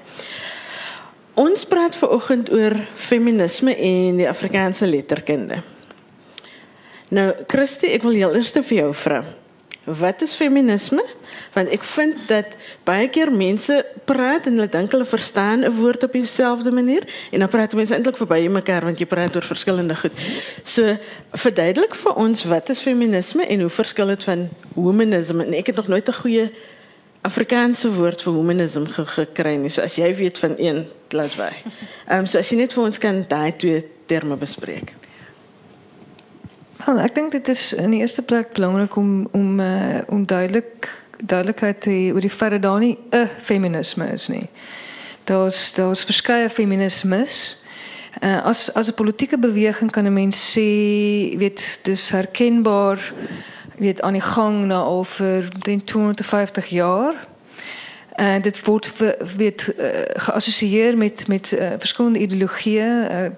[1.34, 5.62] Ons praat vanoggend oor feminisme en die Afrikaanse letterkunde.
[7.12, 9.20] Nou, Christie, ek wil heel eers vir jou vra.
[9.84, 11.02] Wat is feminisme?
[11.52, 12.54] Want ek vind dat
[12.86, 13.74] baie keer mense
[14.08, 17.94] praat en hulle dink hulle verstaan 'n woord op dieselfde manier en dan praat mense
[17.94, 20.12] eintlik verby mekaar want jy praat oor verskillende goed.
[20.64, 20.96] So
[21.32, 25.44] verduidelik vir ons wat is feminisme en hoe verskil dit van humanisme?
[25.44, 26.50] En ek het nog nooit 'n goeie
[27.22, 29.68] Afrikaanse woord vir humanisme ge gekry nie.
[29.68, 31.52] So as jy weet van een, laat wy.
[32.08, 35.01] Ehm um, so as jy net vir ons kan daai twee terme bespreek.
[36.82, 40.88] Wel, ek dink dit is in die eerste plek belangrik om om uh, om duidelik
[41.22, 44.48] duidelikheid te oor die feit dat daar nie 'n feminisme is nie.
[45.24, 47.62] Daar's daar's verskeie feminismes.
[48.20, 53.12] Uh, as as 'n politieke beweging kan 'n mens sê, weet, dis herkenbaar
[53.76, 55.48] weet aan die gang na al vir
[55.84, 57.14] 250 jaar.
[58.12, 58.92] En uh, dit word
[59.36, 63.08] weet uh, geassosieer met met uh, verskillende ideologieë.
[63.10, 63.30] Uh,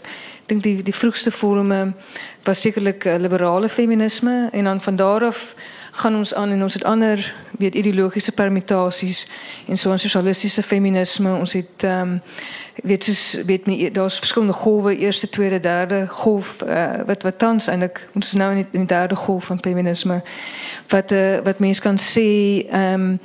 [0.46, 1.92] dink die die vroegste vorme
[2.44, 5.54] was sekerlik uh, liberale feminisme en dan van daar af
[5.94, 9.26] gaan ons aan en ons het ander weet ideologiese permutasies
[9.66, 11.34] en so 'n sosialistiese feminisme.
[11.34, 12.22] Ons het um,
[12.82, 17.66] weet soos weet nie daar's verskillende golwe eerste tweede derde golf uh, wat wat tans
[17.66, 20.22] eintlik ons is nou in die, in die derde golf van feminisme
[20.88, 23.20] wat uh, wat mense kan ehm um,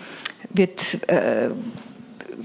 [0.50, 1.50] weet uh,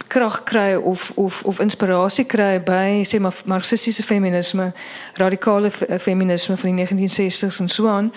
[0.06, 4.72] krag kry of of of inspirasie kry by sê maar marxistiese feminisme,
[5.14, 8.12] radikale feminisme van die 1960s en so aan.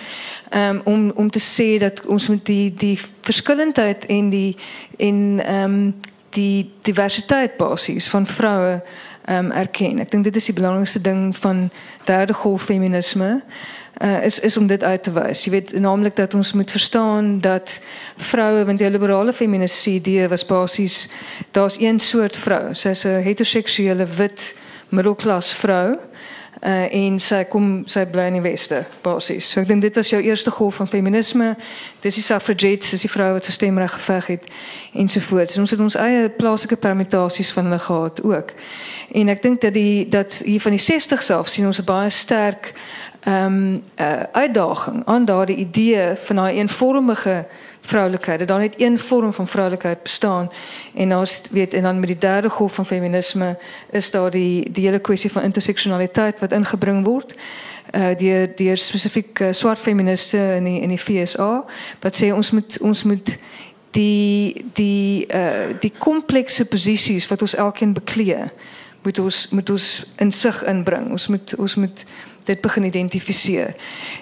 [0.53, 4.55] Um, om om te sê dat ons met die die verskillendheid en die
[4.97, 5.95] en ehm um,
[6.29, 8.81] die diversiteit basies van vroue
[9.25, 9.99] ehm um, erken.
[9.99, 11.69] Ek dink dit is die belangrikste ding van
[12.03, 13.41] derde golf feminisme
[14.01, 15.43] uh, is is om dit uit te wys.
[15.43, 17.79] Jy weet naamlik dat ons moet verstaan dat
[18.17, 21.07] vroue want die liberale feministie idee was basies
[21.51, 22.73] daar's een soort vrou.
[22.73, 24.53] Sy's 'n heteroseksuele wit
[24.89, 25.97] middelklas vrou.
[26.61, 29.45] Uh, en sy kom sy bly in die weste basies.
[29.45, 31.51] So ek dink dit was jou eerste golf van feminisme.
[32.01, 34.47] Dis die suffragettes, dis die vroue wat vir stemreg geveg het
[34.97, 35.55] ensovoorts.
[35.55, 38.55] En ons het ons eie plaaslike permutasies van hulle gehad ook.
[39.21, 42.09] En ek dink dat die dat hier van die 60 self sien ons 'n baie
[42.09, 42.73] sterk
[43.27, 47.45] um, uh, uitdaging aan daardie idee van daai eenvormige
[47.81, 48.39] vroulikheid.
[48.39, 50.51] Dat daar net een vorm van vroulikheid bestaan
[50.93, 53.57] en ons weet en dan met die derde golf van feminisme
[53.89, 57.35] is daar die die hele kwessie van interseksionaliteit wat ingebring word
[57.95, 61.65] uh deur deur spesifiek uh, swart feministe in die, in die FSA
[61.99, 63.37] wat sê ons moet ons moet
[63.91, 68.51] die die uh die komplekse posisies wat ons elkeen beklee
[69.07, 69.85] moet ons moet ons
[70.15, 71.11] in sig inbring.
[71.11, 72.05] Ons moet ons moet
[72.47, 73.73] dit begin identifiseer.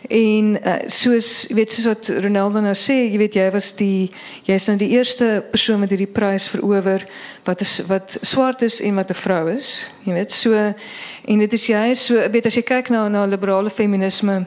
[0.10, 4.12] En uh, soos weet soos wat Ronaldo nou sê, jy weet jy was die
[4.48, 7.06] jy's nou die eerste persoon met hierdie prys verower
[7.46, 9.90] wat is wat swart is en wat 'n vrou is.
[10.04, 13.70] Jy weet so en dit is jy so weet as jy kyk na na liberale
[13.70, 14.46] feminisme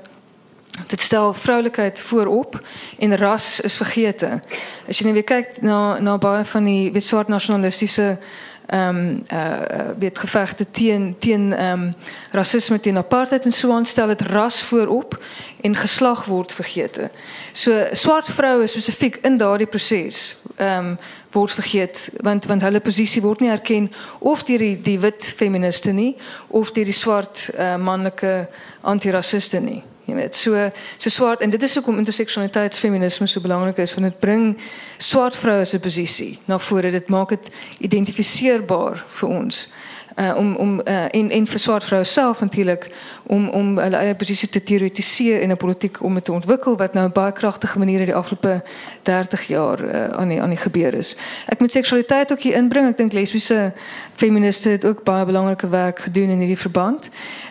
[0.87, 2.61] dit stel vroulikheid voorop
[2.99, 4.41] en ras is vergete.
[4.89, 8.17] As jy nou weer kyk na na baie van die wit swart nasionalistiese
[8.69, 11.95] ehm um, uh weet gevegte teen teen ehm um,
[12.31, 15.19] rasisme teen apartheid en so aanstel dit ras voorop
[15.61, 17.11] en geslag word vergeete.
[17.53, 20.99] So swart vroue spesifiek in daardie proses ehm um,
[21.33, 25.93] word vergeet want want hulle posisie word nie erken of deur die die wit feministe
[25.93, 26.17] nie
[26.49, 28.49] of deur die swart uh, manlike
[28.81, 29.83] antirasiste nie.
[30.09, 34.21] Jy weet, so so swart en dit is hoekom interseksualiteitsfeminisme so belangrik is want dit
[34.21, 34.55] bring
[34.97, 36.91] swart vroue se posisie na vore.
[36.91, 37.51] Dit maak dit
[37.91, 39.67] identifiseerbaar vir ons.
[40.19, 42.91] Uh, om om uh, en en vir swart vroue self natuurlik
[43.27, 46.95] om om hulle eie posisie te teoretiseer in 'n politiek om dit te ontwikkel wat
[46.95, 48.63] nou baie kragtige maniere die afgelope
[49.03, 51.17] 30 jaar uh, aan die aan die gebeur is.
[51.47, 52.89] Ek moet seksualiteit ook hier inbring.
[52.89, 53.73] Ek dink lesbiese
[54.15, 57.09] feministe het ook baie belangrike werk gedoen in hierdie verband.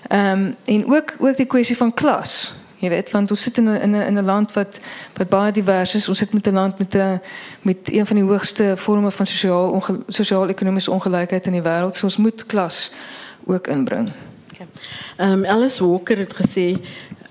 [0.07, 2.53] Ehm um, en ook ook die kwessie van klas.
[2.77, 4.79] Jy weet, want ons sit in 'n in 'n in 'n land wat
[5.13, 6.07] wat baie divers is.
[6.07, 7.21] Ons sit met 'n land met 'n
[7.61, 11.95] met een van die hoogste vorme van sosiaal sosiaal-ekonomiese ongelykheid in die wêreld.
[11.95, 12.91] So ons moet klas
[13.45, 14.09] ook inbring.
[15.17, 16.77] Ehm um, Alice Walker het gesê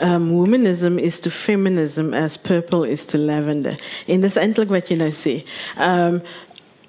[0.03, 3.75] um womanism is to feminism as purple is to lavender.
[4.07, 5.45] En dis eintlik wat jy nou sê.
[5.79, 6.23] Ehm um,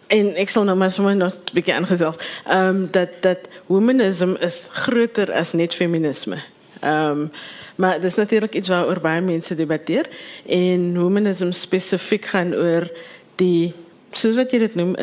[0.07, 2.17] en ek sal nou maar sommer nog 'n bietjie aangesels.
[2.45, 6.37] Ehm um, dat dat womanism is groter as net feminisme.
[6.79, 7.31] Ehm um,
[7.77, 10.09] maar dis natuurlik iets waaroor baie mense debatteer
[10.45, 12.89] en womanism spesifiek gaan oor
[13.37, 13.73] die
[14.11, 14.95] soos wat jy dit noem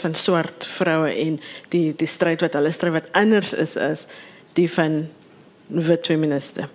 [0.00, 4.06] van swart vroue en die die stryd wat hulle stry wat anders is as
[4.56, 5.08] die van
[5.68, 6.68] wit feministe.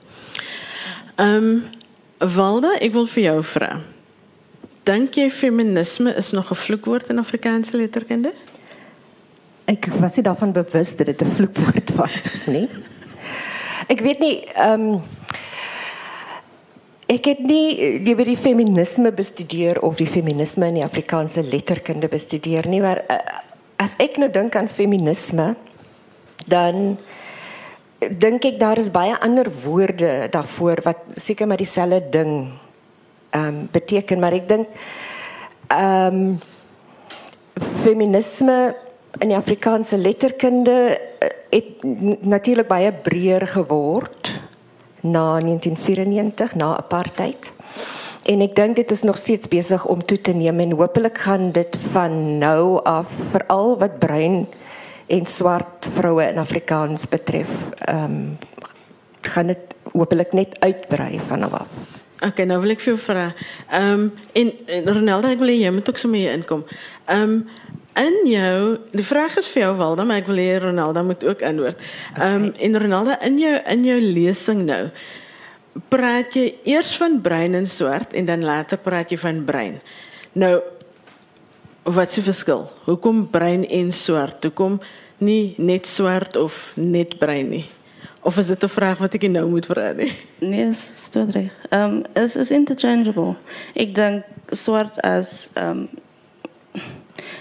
[1.15, 1.63] Ehm um,
[2.23, 3.81] Walda, ek wil vir jou vra.
[4.87, 8.31] Dink jy feminisme is nog 'n vloekwoord in Afrikaanse letterkunde?
[9.65, 12.69] Ek was nie daarvan bewus dat dit 'n vloekwoord was nie.
[13.93, 15.01] Ek weet nie ehm um,
[17.13, 22.07] ek het nie die by die feminisme bestudeer of die feminisme in die Afrikaanse letterkunde
[22.09, 23.19] bestudeer nie, maar uh,
[23.83, 25.51] as ek nou dink aan feminisme
[26.49, 26.95] dan
[27.99, 32.33] dink ek daar is baie ander woorde daarvoor wat seker maar dieselfde ding
[33.33, 34.73] ehm um, beteken maar ek dink
[35.67, 36.41] ehm um,
[37.83, 38.73] feminisme
[39.19, 41.83] in die Afrikaanse letterkunde eh, het
[42.25, 44.33] natuurlik baie breër geword
[45.01, 47.51] na 1994 na apartheid.
[48.23, 51.51] En ek dink dit is nog steeds besig om toe te neem en hopelik gaan
[51.51, 54.45] dit van nou af veral wat bruin
[55.11, 57.51] en swart vroue in Afrikaans betref,
[57.85, 58.37] ehm um,
[59.23, 61.67] gaan dit hopelik net uitbrei van nou af.
[62.23, 63.27] Okay, nou wil ek vir jou vra.
[63.67, 66.63] Ehm um, en, en Ronaldo, ek wil jy moet ook sommer hier inkom.
[67.05, 67.37] Ehm um,
[67.99, 71.43] in jou, die vraag is vir jou Walda, maar ek wil hê Ronaldo moet ook
[71.45, 71.83] antwoord.
[72.17, 74.83] Ehm um, en Ronaldo in jou in jou lesing nou
[75.89, 79.79] praat jy eers van bruin en swart en dan later praat jy van bruin.
[80.33, 80.61] Nou
[81.83, 82.67] wat is die verskil?
[82.85, 84.43] Hoekom bruin en swart?
[84.43, 84.79] Hoekom
[85.23, 87.65] nie net swart of net bruin nie?
[88.23, 90.13] Of is dit 'n vraag wat ek nou moet vra nie?
[90.39, 91.51] Nee, is dit reg.
[91.69, 93.35] Ehm um, is is interchangeable.
[93.75, 95.89] Ek dink swart as ehm um,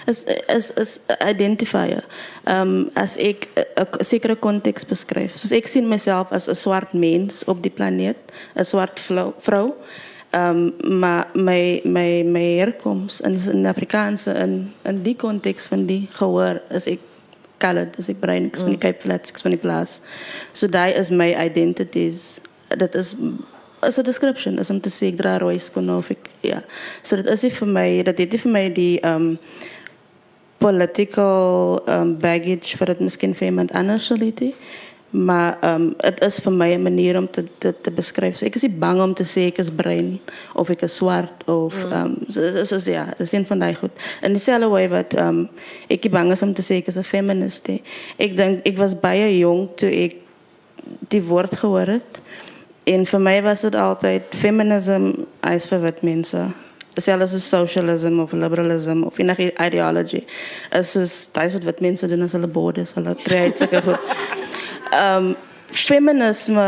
[0.06, 2.04] is is is identifier.
[2.44, 5.36] Ehm um, as ek 'n sekere konteks beskryf.
[5.36, 8.18] Soos ek sien myself as 'n swart mens op die planeet,
[8.56, 9.00] 'n swart
[9.40, 9.74] vrou.
[10.30, 15.86] Ehm um, maar my my my herkoms in in Afrikaanse in in die konteks van
[15.86, 17.00] die gehoor is ek
[17.58, 18.82] colored, is ek bruin, ek is van die mm.
[18.82, 20.00] Cape Flats, ek is van die plaas.
[20.52, 22.40] So daai is my identities.
[22.68, 23.14] Dit is
[23.80, 26.62] as 'n description, is om te sê ek dra rooi skoene of ek ja.
[27.02, 29.38] So dit is nie vir my, dat dit vir my die ehm um,
[30.62, 34.52] political um, baggage vir dit miskien vir iemand anders sal hê.
[35.10, 38.36] Maar ehm um, dit is vir my 'n manier om te te, te beskryf.
[38.36, 40.20] So ek is nie bang om te sê ek is bruin
[40.54, 41.92] of ek is swart of mm.
[41.92, 42.16] ehm mm.
[42.16, 43.90] um, so, so, so, ja, dis een van daai goed.
[44.22, 45.48] In dieselfde way wat ehm um,
[45.88, 47.66] ek bang is om te sê ek is 'n feminist.
[47.66, 47.82] He.
[48.16, 50.16] Ek dink ek was baie jonk toe ek
[51.08, 52.21] die woord gehoor het.
[52.84, 55.10] En vir my was dit altyd feminism
[55.52, 56.46] is vir wit mense.
[56.98, 60.24] Selfs as socialism of liberalism of enige ideology.
[60.70, 64.10] Es is daai wat wit mense doen as hulle bodes, hulle kry sulke goed.
[64.90, 65.36] Ehm um,
[65.72, 66.66] feminisme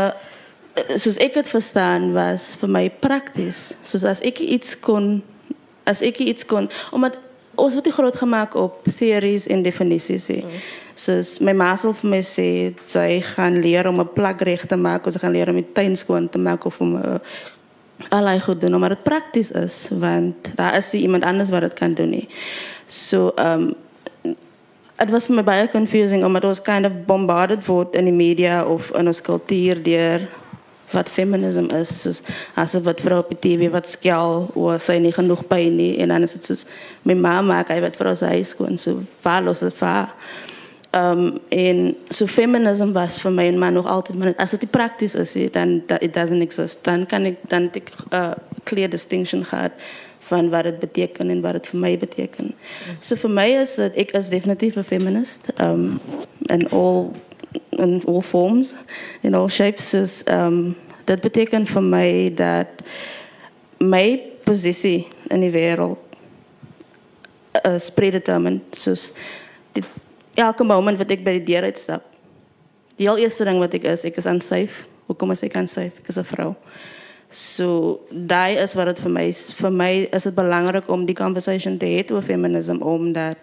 [0.97, 3.75] soos ek dit verstaan was vir my prakties.
[3.85, 5.19] Soos as ek iets kon
[5.85, 7.19] as ek iets kon omdat
[7.55, 10.27] ons word groot gemaak op theories en definisies.
[10.27, 10.63] Mm.
[10.95, 12.47] Soos my ma sal vir my sê
[12.79, 15.73] sy gaan leer om 'n plek reg te maak, of sy gaan leer om die
[15.73, 17.19] tuin skoon te maak of om uh,
[18.09, 21.73] allerlei goed doen, maar dit prakties is want daar is nie iemand anders wat dit
[21.73, 22.27] kan doen nie.
[22.87, 23.75] So um
[24.97, 28.63] It was for me baie confusing omdat ons kind of bombarded word in die media
[28.63, 30.23] of in ons kultuur deur
[30.93, 32.21] wat feminisme is soos
[32.55, 36.13] as wat vrou op die TV wat skel of sy nie genoeg pyn nie en
[36.13, 36.63] dan is dit soos
[37.03, 40.13] my ma maak hy wat vrou sy huis skoon so vaarlos dit vaar
[40.95, 44.69] um en so feminism was vir my en maar nog altyd maar as dit die
[44.69, 47.81] prakties is dan it doesn't exist dan kan ek dan 'n
[48.13, 48.31] uh,
[48.63, 49.71] clear distinction gehad
[50.19, 52.53] van wat dit beteken en wat dit vir my beteken.
[52.99, 55.99] So vir my is dit ek is definitief 'n feminist um
[56.49, 57.11] in all
[57.69, 58.75] in all forms
[59.21, 62.81] in all shapes is um dit beteken vir my dat
[63.77, 65.97] my posisie in die wêreld
[67.63, 69.44] is predetermined soos dit
[70.35, 72.03] elke moment wat ek by die deur uitstap.
[72.99, 74.85] Die heel eerste ding wat ek is, ek is unsafe.
[75.07, 75.95] Hoekom is ek unsafe?
[76.01, 76.55] Ek is 'n vrou.
[77.29, 79.51] So daai is wat dit vir my is.
[79.53, 83.37] Vir my is dit belangrik om die conversation te hê oor feminism omdat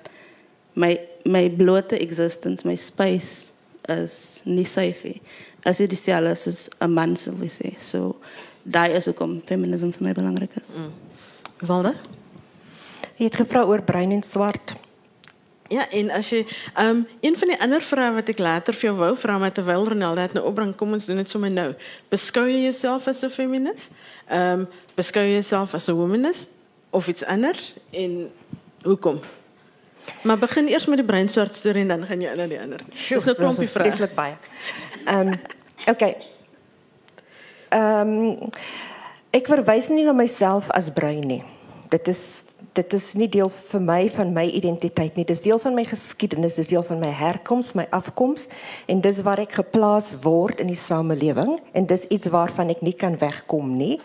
[0.74, 3.52] my my blote existence, my space
[3.88, 5.20] is nie safe nie.
[5.64, 7.78] As dit dieselfde is as 'n man sou sê.
[7.78, 8.16] So
[8.64, 10.68] daai is hoekom feminism vir my belangrik is.
[10.74, 10.92] Mm.
[11.66, 11.94] Walde?
[13.18, 14.74] Jy het gevra oor bruin en swart.
[15.72, 16.42] Ja, en as jy
[16.74, 19.54] ehm um, een van die ander vrae wat ek later vir jou wou vra met
[19.56, 21.70] terwyl Ronaldo het nou opbring, kom ons doen dit sommer nou.
[22.12, 23.92] Beskou jy jouself as 'n feminist?
[24.28, 26.50] Ehm um, beskou jy jouself as 'n womanist
[26.90, 28.30] of iets anders en
[28.82, 29.20] hoekom?
[30.22, 32.80] Maar begin eers met die breinswart storie en dan gaan jy in na die ander.
[33.08, 33.90] Dis 'n klompie vrae.
[33.90, 34.37] Dis baie.
[35.06, 35.40] Ehm um,
[35.87, 36.16] okay.
[37.68, 38.50] Ehm um,
[39.30, 41.44] ek verwys nie na myself as bruin nie.
[41.88, 45.26] Dit is dit is nie deel vir my van my identiteit nie.
[45.28, 48.48] Dis deel van my geskiedenis, dis deel van my herkoms, my afkoms
[48.90, 52.96] en dis waar ek geplaas word in die samelewing en dis iets waarvan ek nie
[52.96, 53.98] kan wegkom nie.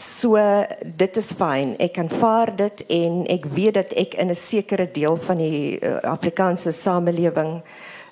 [0.00, 0.40] So
[0.82, 1.74] dit is fyn.
[1.82, 5.78] Ek kan vaar dit en ek weet dat ek in 'n sekere deel van die
[5.80, 7.62] uh, Afrikaanse samelewing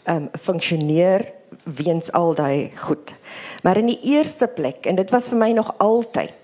[0.04, 1.32] ehm um, funksioneer
[1.64, 3.14] weens al daai goed.
[3.62, 6.34] Maar in die eerste plek en dit was vir my nog altyd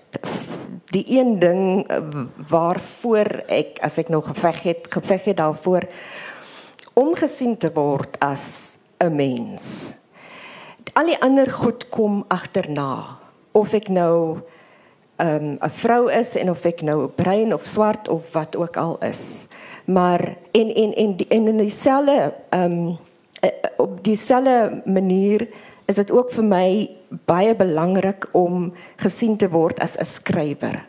[0.89, 2.01] die een ding eh,
[2.49, 5.85] waarvoor ek as ek nog geveg het, geveg het daarvoor
[6.93, 9.93] om gesien te word as 'n mens.
[10.93, 13.17] Al die ander goed kom agterna.
[13.51, 14.39] Of ek nou
[15.15, 18.77] ehm, 'n um, vrou is en of ek nou bruin of swart of wat ook
[18.77, 19.47] al is.
[19.85, 22.97] Maar en en en, en in dieselfde ehm um,
[23.77, 25.47] op dieselfde manier
[25.89, 26.69] is dit ook vir my
[27.29, 28.69] baie belangrik om
[29.01, 30.85] gesien te word as 'n skrywer.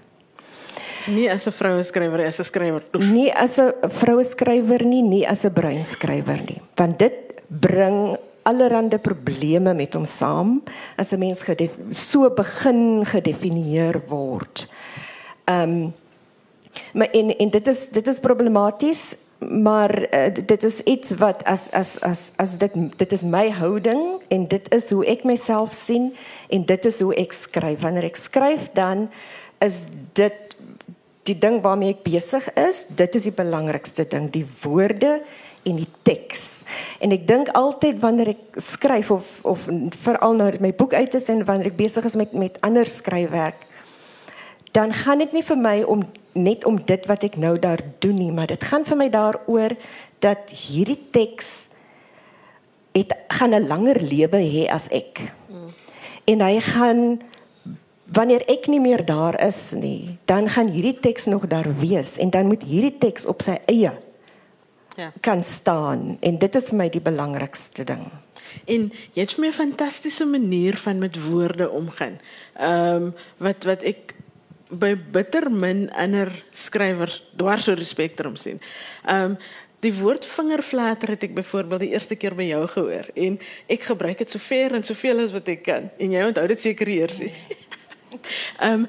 [1.08, 2.82] Nie as 'n vroue skrywer, as 'n skrywer.
[2.98, 7.14] Nie as 'n vroue skrywer nie, nie as 'n bruin skrywer nie, want dit
[7.48, 10.62] bring allerlei probleme met hom saam
[10.96, 11.44] as 'n mens
[11.90, 14.68] so begin gedefinieer word.
[15.46, 15.94] Ehm um,
[16.94, 19.16] maar en en dit is dit is problematies
[19.48, 24.20] maar uh, dit is iets wat as as as as dit dit is my houding
[24.28, 26.10] en dit is hoe ek myself sien
[26.48, 27.80] en dit is hoe ek skryf.
[27.80, 29.08] Wanneer ek skryf dan
[29.64, 30.56] is dit
[31.28, 35.22] die ding waarmee ek besig is dit is die belangrikste ding die woorde
[35.64, 36.62] en die teks.
[37.00, 39.68] En ek dink altyd wanneer ek skryf of of
[40.04, 43.68] veral nou my boek uit is en wanneer ek besig is met met ander skryfwerk
[44.72, 48.14] dan gaan dit nie vir my om net om dit wat ek nou daar doen
[48.14, 49.74] nie, maar dit gaan vir my daaroor
[50.18, 51.68] dat hierdie teks
[52.94, 55.32] het gaan 'n langer lewe hê as ek.
[55.48, 55.72] Mm.
[56.24, 57.20] En hy gaan
[58.12, 62.30] wanneer ek nie meer daar is nie, dan gaan hierdie teks nog daar wees en
[62.30, 63.92] dan moet hierdie teks op sy eie
[64.96, 65.12] ja.
[65.20, 68.10] kan staan en dit is vir my die belangrikste ding.
[68.66, 72.18] En jy het 'n fantastiese manier van met woorde omgaan.
[72.58, 74.14] Ehm um, wat wat ek
[74.70, 78.62] by bitter min ander skrywers dwars oor die spektrum sien.
[79.06, 79.42] Ehm um,
[79.80, 83.38] die woord vingerflatter het ek byvoorbeeld die eerste keer by jou gehoor en
[83.72, 86.66] ek gebruik dit so ver en soveel as wat ek kan en jy onthou dit
[86.68, 87.22] seker eers.
[88.60, 88.86] Ehm um,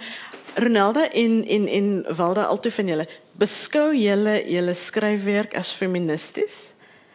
[0.60, 3.08] Ronaldo in in in Walda alto van julle
[3.40, 6.74] beskou julle julle skryfwerk as feministies?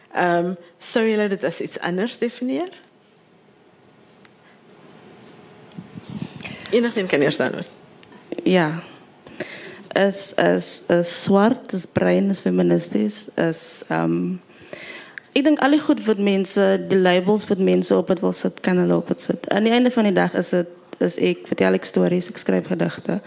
[0.09, 2.73] Ehm um, sou julle dit as iets anders definieer?
[6.71, 7.76] Enigiemand kan eers dan.
[8.47, 8.79] Ja.
[9.95, 14.41] As as as swart as brein as feministies as ehm um,
[15.37, 18.61] ek dink al die goed wat mense die labels wat mense op dit wil sit
[18.65, 19.49] kan hulle op dit sit.
[19.53, 22.71] Aan die einde van die dag is dit is ek vertel ek stories, ek skryf
[22.71, 23.19] gedigte.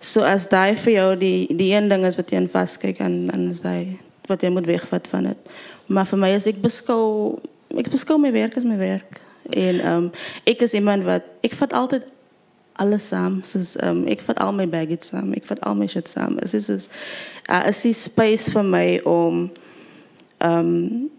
[0.00, 3.26] So as daai vir jou die die een ding is wat jy in vaskyk en
[3.28, 3.98] dan is daai
[4.30, 5.56] wat jy moet wegvat van dit.
[5.86, 7.38] Maar vir my is ek beskou
[7.76, 9.20] ek beskou my werk as my werk.
[9.50, 10.12] En ehm um,
[10.48, 12.08] ek is iemand wat ek vat altyd
[12.78, 13.40] alles saam.
[13.44, 15.32] Soos um, ek vat al my baggage saam.
[15.36, 16.38] Ek vat al my shit saam.
[16.40, 16.88] Dit is is
[17.48, 19.46] uh, is die space vir my om
[20.44, 21.10] um,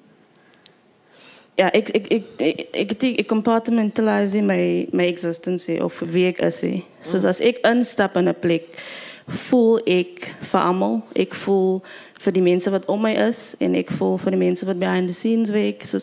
[1.60, 6.42] ja, ek ek ek ek ek ek, ek compartmentalize my my existence of wie ek
[6.48, 6.64] is.
[7.04, 8.80] So as ek instap in 'n plek,
[9.28, 11.02] voel ek vir almal.
[11.16, 11.82] Ek voel
[12.20, 15.08] vir die mense wat om my is en ek voel vir die mense wat behind
[15.08, 15.86] the scenes werk.
[15.86, 16.00] So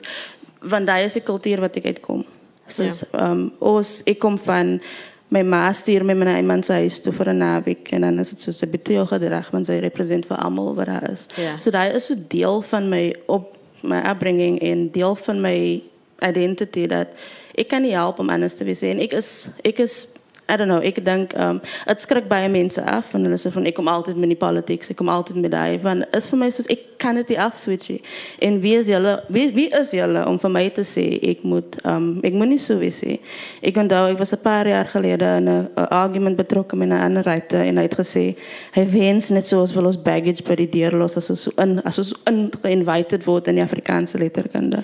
[0.61, 2.25] want daai is die kultuur wat ek uitkom.
[2.67, 2.91] Ja.
[2.91, 4.81] ehm um, ons ek kom van
[5.29, 8.31] my ma stuur my na iemand se huis toe vir 'n naweek en dan is
[8.31, 11.27] dit so 'n bietjie gedrag want sy represent vir almal wat daar is.
[11.37, 11.59] Ja.
[11.59, 15.83] So daai is so deel van my op my upbringing en deel van my
[16.19, 17.09] identity dat
[17.55, 20.07] ek kan nie help om anders te wees en ek is ek is
[20.49, 23.67] I don't know, ek dink um dit skrik baie mense af en hulle sê van
[23.67, 26.51] ek kom altyd met die politics, ek kom altyd met daai van is vir my
[26.55, 27.99] soos ek kan dit af switch.
[28.39, 31.77] En wie is julle wie wie is julle om vir my te sê ek moet
[31.85, 33.19] um ek moet nie so wees nie.
[33.63, 37.25] Ek onthou ek was 'n paar jaar gelede in 'n argument betrokke met 'n ander
[37.25, 38.37] ryter en hy het gesê
[38.73, 41.81] hy wens net soos wil ons baggage by die deur los as ons so in
[41.85, 44.83] as ons in invited word in die Afrikaanse letterkunde.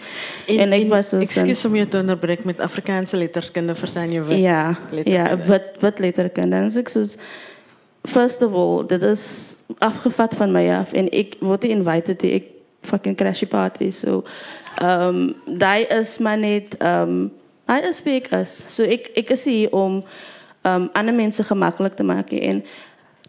[0.49, 4.07] En, en ek was so Ekskuus om jou te onderbreek met Afrikaanse letterkunde vir sy
[4.07, 4.77] nuwe Ja.
[5.05, 7.05] Ja, wat wat letterkunde en ek sê
[8.14, 9.24] first of all dit is
[9.78, 12.50] afgevat van my af en ek word invited to ek
[12.82, 14.22] fucking crashy party so
[14.80, 17.30] ehm um, daai is maar net ehm um,
[17.70, 20.03] hy is big as so ek ek is hier om
[20.62, 22.64] ehm um, ander mense gemaklik te maak en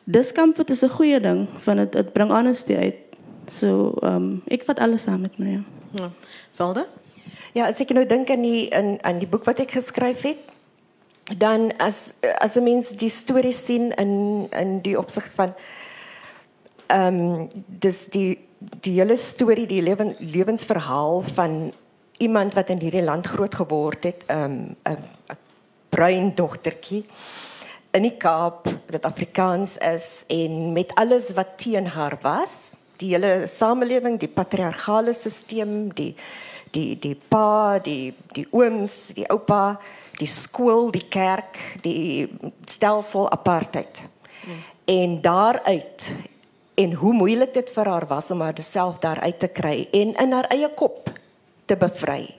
[0.03, 2.99] discomfort is 'n goeie ding want dit dit bring honesty uit
[3.47, 5.63] so ehm um, ek vat alles saam met my ja.
[5.91, 6.09] ja.
[6.53, 6.86] Valde?
[7.53, 10.53] Ja, as ek nou dink aan die in aan die boek wat ek geskryf het,
[11.24, 15.53] dan as as 'n mens die storie sien in in die opsig van
[16.88, 21.74] ehm um, dis die die hele storie die lewen, lewensverhaal van
[22.17, 25.38] iemand wat in hierdie land groot geword het ehm, um, 'n
[25.89, 27.05] bruin dogtertjie
[27.91, 33.47] in die Kaap wat Afrikaans is en met alles wat teen haar was die hele
[33.47, 36.15] samelewing die patriargale stelsel die
[36.71, 39.80] die die pa die die ooms die oupa
[40.20, 42.30] die skool, die kerk, die
[42.70, 44.03] stelsel apartheid.
[44.43, 44.61] Hmm.
[44.86, 46.11] En daaruit
[46.74, 50.49] en hoe moeilik dit vir haar was om haarself daaruit te kry en in haar
[50.53, 51.11] eie kop
[51.70, 52.34] te bevry.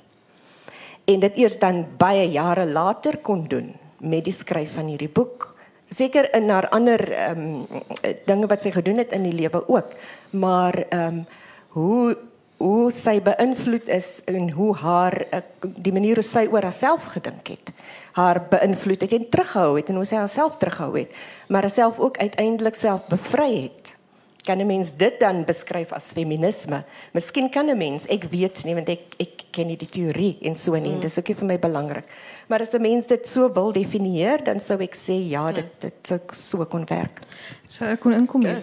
[1.05, 5.53] En dit eers dan baie jare later kon doen met die skryf van hierdie boek.
[5.95, 7.83] Seker in haar ander ehm um,
[8.27, 9.95] dinge wat sy gedoen het in die lewe ook,
[10.31, 11.27] maar ehm um,
[11.75, 12.17] hoe
[12.57, 17.49] hoe sy beïnvloed is en hoe haar eh, die manier hoe sy oor haarself gedink
[17.49, 17.73] het
[18.15, 21.11] haar beïnvloed het en teruggehou het en hoe sy haarself teruggehou het
[21.49, 23.97] maar haarself ook uiteindelik self bevry het.
[24.45, 26.85] Kan 'n mens dit dan beskryf as feminisme?
[27.13, 30.57] Miskien kan 'n mens ek weet nie want ek ek ken nie die teorie en
[30.57, 31.01] so nie mm.
[31.01, 32.05] dis ook nie vir my belangrik.
[32.47, 35.95] Maar as 'n mens dit so wil definieer dan sou ek sê ja dit dit
[36.03, 37.21] sou so kon werk.
[37.69, 38.63] Sou ek kon inkom ja.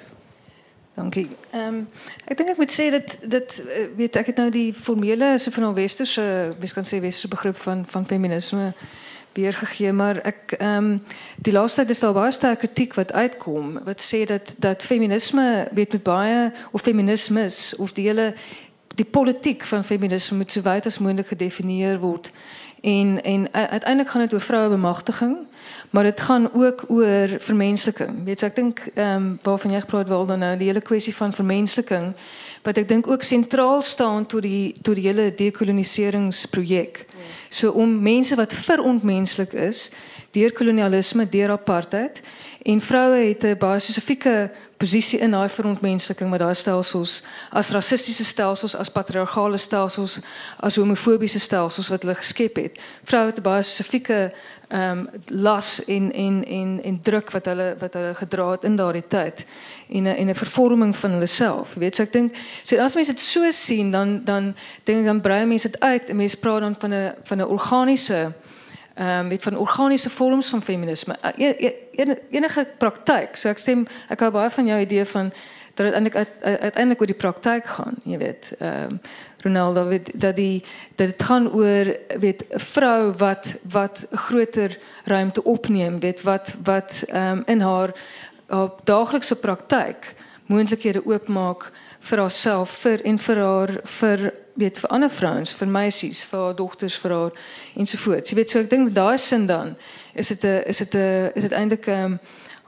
[0.94, 1.30] Dankie.
[1.52, 1.88] Ehm um,
[2.26, 5.52] ek dink ek moet sê dat dit uh, weet ek het nou die formele so
[5.52, 8.74] van 'n westerse, mens kan sê westerse begrip van van feminisme
[9.34, 11.04] weergegee, maar ek ehm um,
[11.38, 15.92] die laaste is daar baie sterk kritiek wat uitkom wat sê dat dat feminisme weet
[15.92, 18.34] met baie of feminismes of die hele
[18.96, 22.32] die politiek van feminisme moet so wyd as moontlik gedefinieer word.
[22.82, 25.38] En en uiteindelik gaan dit oor vroue bemagtiging,
[25.90, 28.24] maar dit gaan ook oor vermensliking.
[28.26, 31.34] Weet jy, ek dink ehm um, waarvan jy gepraat dan nou die hele kwessie van
[31.34, 32.14] vermensliking
[32.62, 37.06] wat ek dink ook sentraal staan tot die tot die hele dekoloniseringsprojek.
[37.50, 39.90] So om mense wat verontmenslik is
[40.32, 42.22] deur kolonialisme, deur apartheid
[42.62, 44.52] en vroue het 'n baie spesifieke
[44.82, 47.20] posisie in daai verontmensliking met daai stelsels
[47.50, 50.20] as rassistiese stelsels, as patriargale stelsels,
[50.60, 52.80] as homofobiese stelsels wat hulle geskep het.
[53.06, 54.32] Vroue het 'n baie spesifieke
[54.72, 58.76] ehm um, las en en en en druk wat hulle wat hulle gedra het in
[58.76, 59.46] daardie tyd
[59.90, 61.74] en 'n en 'n vervorming van hulle self.
[61.74, 65.22] Weet so ek dink so as mense dit so sien dan dan dink ek dan
[65.22, 68.34] brei mense dit uit en mense praat dan van 'n van 'n organiese
[68.94, 71.16] ehm um, met van organiese vorms van feminisme.
[71.24, 73.36] Uh, e, e, enige praktyk.
[73.36, 75.32] So ek stem ek hou baie van jou idee van
[75.74, 78.52] dat dit eintlik uiteindelik oor die praktyk gaan, jy weet.
[78.60, 79.02] Ehm um,
[79.42, 80.64] Ronaldo weet dat die
[80.96, 87.04] dat dit gaan oor weet 'n vrou wat wat groter ruimte opneem, weet wat wat
[87.08, 87.94] ehm um, in haar
[88.48, 90.14] haar daaglikse praktyk
[90.46, 96.24] moontlikhede oopmaak vir haarself vir en vir haar vir weet vir ander vrouens, vir meisies,
[96.30, 97.32] vir haar dogters, vir haar
[97.76, 98.32] ensovoorts.
[98.32, 99.76] Jy weet so ek dink daai sin dan
[100.14, 102.20] is dit 'n is dit 'n is dit eintlik 'n um,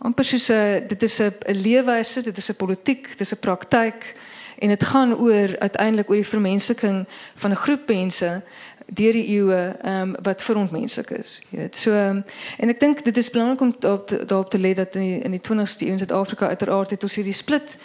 [0.02, 4.16] amper soos 'n dit is 'n leefwyse, dit is 'n politiek, dit is 'n praktyk
[4.60, 8.42] en dit gaan oor uiteindelik oor die vermensliking van 'n groep mense
[8.88, 11.42] deur die eeue um, wat verontmenslik is.
[11.50, 11.76] Jy weet.
[11.76, 12.24] So um,
[12.58, 15.20] en ek dink dit is belangrik om daarop te, daarop te let dat in die,
[15.20, 17.78] in die 20ste eeu in Suid-Afrika uiteraard het ons hierdie split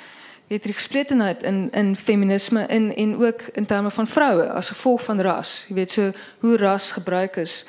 [0.49, 5.20] het gespletenheid in in feminisme in en ook in terme van vroue as gevolg van
[5.20, 5.64] ras.
[5.68, 7.64] Jy weet so hoe ras gebruik is.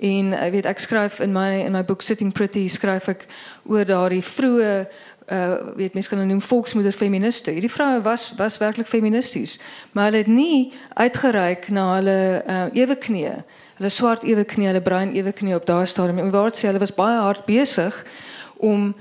[0.00, 3.26] En ek weet ek skryf in my in my boek Sitting Pretty skryf ek
[3.64, 4.86] oor daardie vroeë
[5.26, 7.50] uh weet mense kan noem volksmoeder feministe.
[7.50, 9.58] Hierdie vroue was was werklik feministies,
[9.92, 13.32] maar hulle het nie uitgereik na hulle uh ewe knie.
[13.76, 16.18] Hulle swart ewe knie, hulle bruin ewe knie op daardie stadium.
[16.18, 18.04] En waar sê hulle was baie hard besig
[18.56, 18.94] om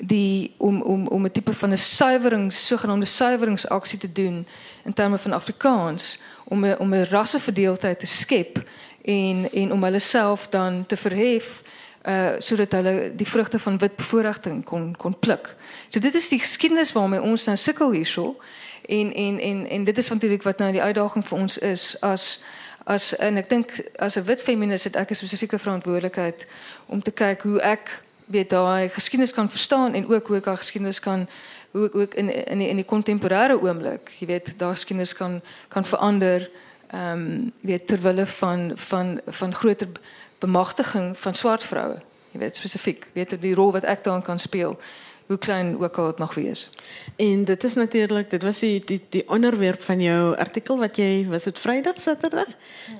[0.00, 4.46] die om om om 'n tipe van 'n suiwerings sogenaamde suiweringsaksie te doen
[4.84, 8.62] in terme van Afrikaans om 'n om 'n rasseverdeeldheid te skep
[9.04, 11.62] en om self dan te verhef
[12.08, 15.56] uh sodat hulle die vrugte van wit bevoordiging kon kon pluk.
[15.88, 18.36] So dit is die geskiedenis waarmee ons nou sukkel hierso
[18.86, 22.40] en en en en dit is natuurlik wat nou die uitdaging vir ons is as
[22.84, 26.46] as en ek dink as 'n wit feminis het ek 'n spesifieke verantwoordelikheid
[26.86, 30.62] om te kyk hoe ek weet daai geskiedenis kan verstaan en ook hoe ek haar
[30.62, 31.28] geskiedenis kan
[31.70, 35.84] hoe ook in in die, in die kontemporêre oomblik, jy weet, daai geskiedenis kan kan
[35.84, 36.50] verander
[36.90, 39.88] ehm um, weet ter wille van van van groter
[40.38, 42.00] bemagtiging van swart vroue.
[42.32, 44.78] Jy weet spesifiek, weet die rol wat ek daarin kan speel
[45.30, 46.70] hoe klein ook al dit mag wees.
[47.16, 51.26] En dit is natuurlik, dit was die die die onderwerp van jou artikel wat jy
[51.28, 52.50] was dit Vrydag Saterdag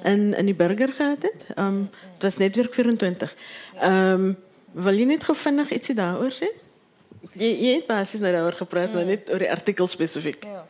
[0.02, 1.42] in in die Burger gehad het.
[1.56, 3.34] Ehm um, dit was netwerk 24.
[3.80, 4.36] Ehm um,
[4.72, 6.50] Wil jy net gefvinnig ietsie daaroor sê?
[7.34, 10.44] Jy jy het basies nou daaroor gepraat, maar net oor die artikel spesifiek.
[10.44, 10.66] Ja.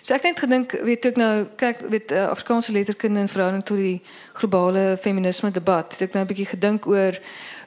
[0.00, 3.80] So ek het gedink, weet ek nou, kyk met uh, Afrikaanse letterkunde en verhouding tot
[3.80, 4.00] die
[4.32, 5.92] globale feminisme debat.
[5.92, 7.18] Het ek nou 'n bietjie gedink oor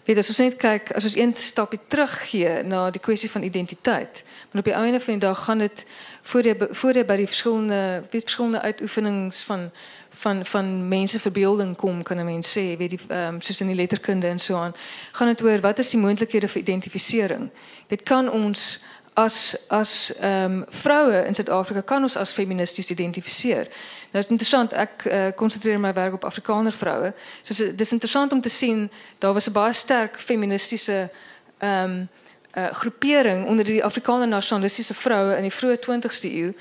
[0.08, 4.24] weet as ons net kyk, as ons een stapie teruggee na die kwessie van identiteit.
[4.52, 5.86] Want op die einde van die dag gaan dit
[6.22, 9.72] voor jy voor jy by die verskillende weet verskillende uitoefenings van
[10.18, 13.76] van van mense verbeelding kom kan 'n mens sê weet die um, soos in die
[13.76, 14.76] letterkunde en so aan
[15.12, 17.50] gaan dit oor wat is die moontlikhede vir identifisering?
[17.88, 18.80] Dit kan ons
[19.14, 23.68] as as ehm um, vroue in Suid-Afrika kan ons as feministiese identifiseer?
[24.12, 28.42] Nou is interessant ek uh, konsentreer my werk op afrikaner vroue so dis interessant om
[28.42, 31.10] te sien daar was 'n baie sterk feministiese
[31.58, 32.10] ehm um,
[32.58, 36.54] uh, groepering onder die Afrikaner nasionalistiese vroue in die vroeë 20ste eeu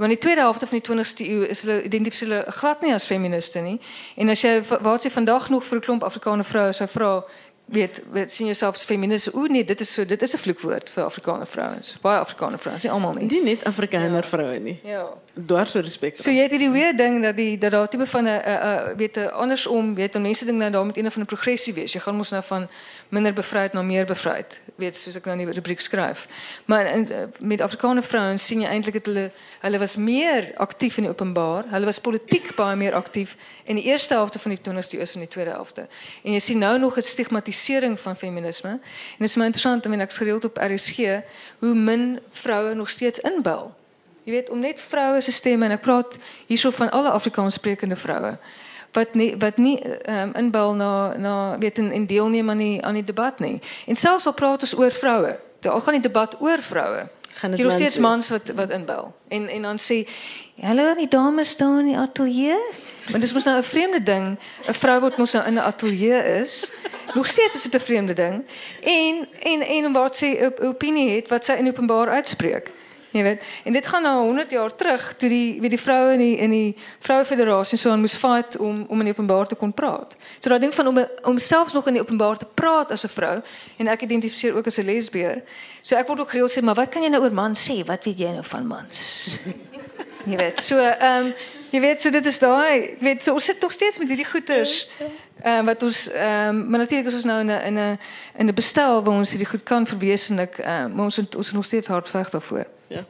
[0.00, 3.04] Want die tweede helfte van die 20ste eeu is hulle identifiseer hulle glad nie as
[3.04, 3.76] feministe nie.
[4.16, 7.24] En as jy wat sê vandag nog vir 'n klomp Afrikaner vroue sou vra,
[7.64, 9.32] weet, weet sien jouself as feministe?
[9.34, 11.96] O nee, dit is so dit is 'n vloekwoord vir Afrikaner vrouens.
[12.00, 13.26] Baie Afrikaner vrouens, nie almal nie.
[13.26, 14.28] Nie net Afrikaner ja.
[14.28, 14.80] vroue nie.
[14.84, 15.08] Ja.
[15.46, 16.16] Dwars vir respek.
[16.16, 19.16] So jy het hierdie weer ding dat die dat daar tipe van 'n 'n weet
[19.16, 21.92] 'n andersom, weet mense ding nou daar met een van 'n progressie wees.
[21.92, 22.68] Jy gaan mos nou van
[23.10, 24.60] minder bevrijd na meer bevrijd.
[24.74, 26.26] Weet soos ek nou in die rubriek skryf.
[26.64, 29.30] Maar en, eh, met Afrikaner vrouens sien jy eintlik dat hulle
[29.60, 31.64] hulle was meer aktief in die openbaar.
[31.70, 35.26] Hulle was politiek baie meer aktief in die eerste helfte van die 20ste eeu in
[35.26, 35.88] die tweede helfte.
[36.22, 38.70] En jy sien nou nog 'n stigmatisering van feminisme.
[38.70, 41.22] En dit is my interessant en ek gereeld op RSG
[41.58, 43.74] hoe min vroue nog steeds inbel.
[44.24, 47.96] Jy weet om net vroue se stemme en ek praat hierso van alle Afrikaans sprekende
[47.96, 48.38] vroue
[48.92, 49.78] wat nie wat nie
[50.08, 53.60] um, inbel na na weet in, in deelneem aan die aan die debat nie.
[53.86, 57.08] En selfs al praat ons oor vroue, al gaan die debat oor vroue.
[57.40, 59.14] Gaan dit mans steeds mans wat wat inbel.
[59.28, 60.02] En en dan sê
[60.60, 62.58] hallo die dames staan in die ateljee.
[63.10, 64.38] Want dis mos nou 'n vreemde ding.
[64.68, 66.72] 'n Vrou wat mos nou in 'n ateljee is.
[67.14, 68.44] Nog steeds is dit 'n vreemde ding.
[68.82, 72.72] En en en wat sy 'n opinie het wat sy in openbaar uitspreek.
[73.16, 76.20] Jy weet, en dit gaan nou 100 jaar terug toe die weet die vroue in
[76.22, 80.14] die in die vrouefederasie so aan moes fight om om in openbaar te kon praat.
[80.38, 83.08] So daai ding van om om selfs nog in die openbaar te praat as 'n
[83.08, 83.42] vrou
[83.78, 85.42] en ek identifiseer ook as 'n lesbier.
[85.82, 87.84] So ek word ook gereeld sê, maar wat kan jy nou oor mans sê?
[87.84, 89.28] Wat weet jy nou van mans?
[90.30, 91.34] jy weet, so ehm um,
[91.70, 94.88] jy weet so dit is daai, weet so ons sit nog steeds met hierdie goeters.
[95.42, 97.98] Ehm um, wat ons ehm um, maar natuurlik is ons nou in 'n in 'n
[98.38, 101.52] in 'n bestel waar ons hierdie goed kan verwesenlik, ehm um, maar ons ons is
[101.52, 102.66] nog steeds hard veg daarvoor.
[102.90, 103.04] Ja.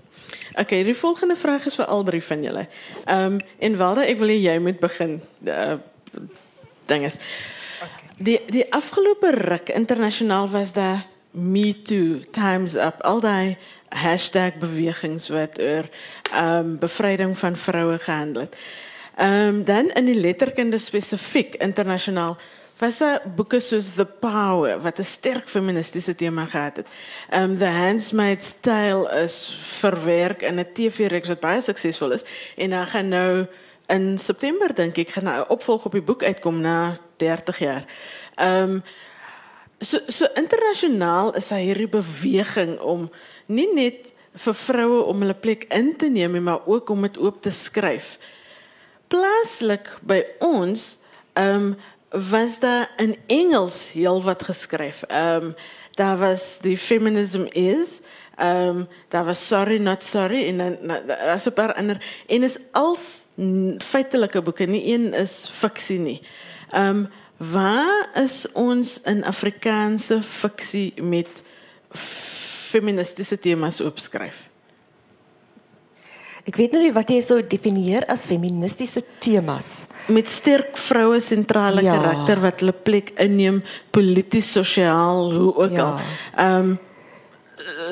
[0.55, 2.67] Okay, die volgende vraag is vir al drie van julle.
[3.05, 5.15] Ehm um, en Walda, ek wil hê jy moet begin.
[5.49, 5.79] Uh,
[6.91, 7.17] ding is.
[8.21, 13.57] Die die afgelope ruk internasionaal was daar Me Too, Times Up, al daai
[13.89, 18.57] hashtag bewegings wat oor ehm um, bevryding van vroue gehandel het.
[19.17, 22.37] Ehm um, dan in die letterkunde spesifiek internasionaal
[22.81, 26.87] was daar boeke soos The Power wat 'n sterk feministiese tema gehad het.
[27.31, 32.25] Um The Handmaid's Tale is verwerk in 'n TV-reeks wat baie suksesvol is
[32.57, 33.47] en dan gaan nou
[33.87, 37.85] in September dink ek gaan nou 'n opvolg op die boek uitkom na 30 jaar.
[38.37, 38.83] Um
[39.79, 43.11] so so internasionaal is daar hierdie beweging om
[43.47, 47.43] nie net vir vroue om hulle plek in te neem maar ook om dit oop
[47.43, 48.19] te skryf.
[49.09, 50.99] Plaaslik by ons
[51.35, 51.77] um
[52.11, 55.03] was daar in Engels heel wat geskryf.
[55.03, 55.55] Ehm um,
[55.91, 58.01] daar was die feminism is
[58.37, 62.59] ehm um, daar was sorry not sorry en dan as 'n paar ander en is
[62.73, 63.23] als
[63.79, 66.21] feitelike boeke, nie een is fiksie nie.
[66.71, 71.43] Ehm um, waar is ons in Afrikaanse fiksie met
[72.71, 74.50] feministiese temas opskryf?
[76.51, 79.87] Ek weet nou nie wat jy sou definieer as feministiese temas.
[80.11, 81.95] met sterk vroue sentrale Ja.
[81.95, 85.85] karakter wat hulle plek inneem polities, sosiaal, hoe ook Ja.
[85.85, 85.99] al.
[86.37, 86.79] Ehm um,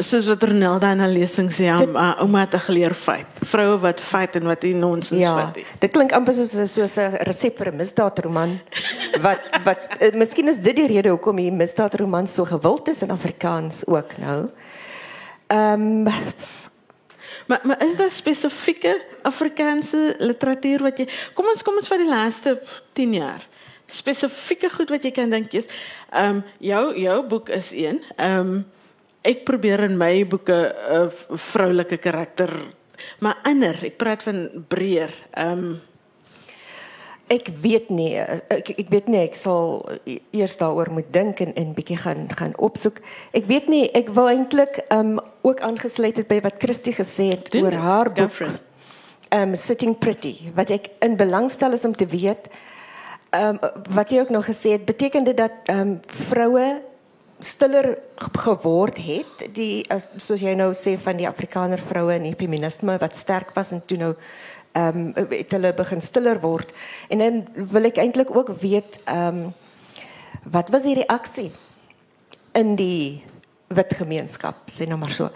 [0.00, 3.26] soos wat Ronelda in haar lesing sê, ja, maar ouma het geleer fight.
[3.44, 5.64] Vroue wat fight en wat nie nonsens Ja, vat nie.
[5.78, 8.60] dit klink amper soos soos 'n resep vir 'n misdaadroman.
[9.22, 13.10] Wat wat eh, miskien is dit die rede hoekom die misdaadroman so gewild is in
[13.10, 14.48] Afrikaans ook nou.
[15.48, 16.08] Ehm
[17.48, 22.10] Maar maar is daar spesifieke Afrikaanse literatuur wat jy Kom ons kom ons vat die
[22.10, 22.58] laaste
[22.98, 23.44] 10 jaar.
[23.88, 25.70] Spesifieke goed wat jy kan dink is
[26.12, 28.02] ehm um, jou jou boek is een.
[28.16, 28.66] Ehm um,
[29.26, 32.52] ek probeer in my boeke 'n uh, vroulike karakter
[33.18, 35.14] maar ander, ek praat van breër.
[35.30, 35.76] Ehm um,
[37.28, 39.84] ek weet nie ek ek weet nie ek sal
[40.32, 43.00] eers daaroor moet dink en en bietjie gaan gaan opsoek.
[43.32, 47.30] Ek weet nie ek wou eintlik ehm um, ook aangesluit het by wat Christie gesê
[47.32, 47.80] het Doen oor dit.
[47.80, 48.40] haar boek.
[48.40, 48.60] it.
[49.30, 52.48] um sitting pretty wat ek in belangstel is om te weet
[53.36, 53.58] um
[53.92, 56.80] wat jy ook nog gesê het beteken dit dat um vroue
[57.38, 57.98] stiller
[58.44, 62.96] geword het die as soos jy nou sê van die afrikaner vroue en die feminisme
[62.98, 64.14] wat sterk was en toe nou
[64.78, 66.72] um het hulle begin stiller word
[67.08, 69.48] en dan wil ek eintlik ook weet um
[70.44, 71.50] wat was die reaksie
[72.58, 73.22] in die
[73.68, 75.30] wit gemeenskap sê nou maar so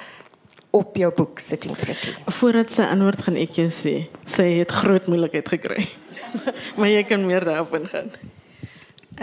[0.73, 5.09] op jou boek sitting pretty Voordat sy antwoord gaan ek jou sê, sy het groot
[5.11, 5.85] moeilikheid gekry.
[6.79, 8.09] maar jy kan meer daarop ingaan.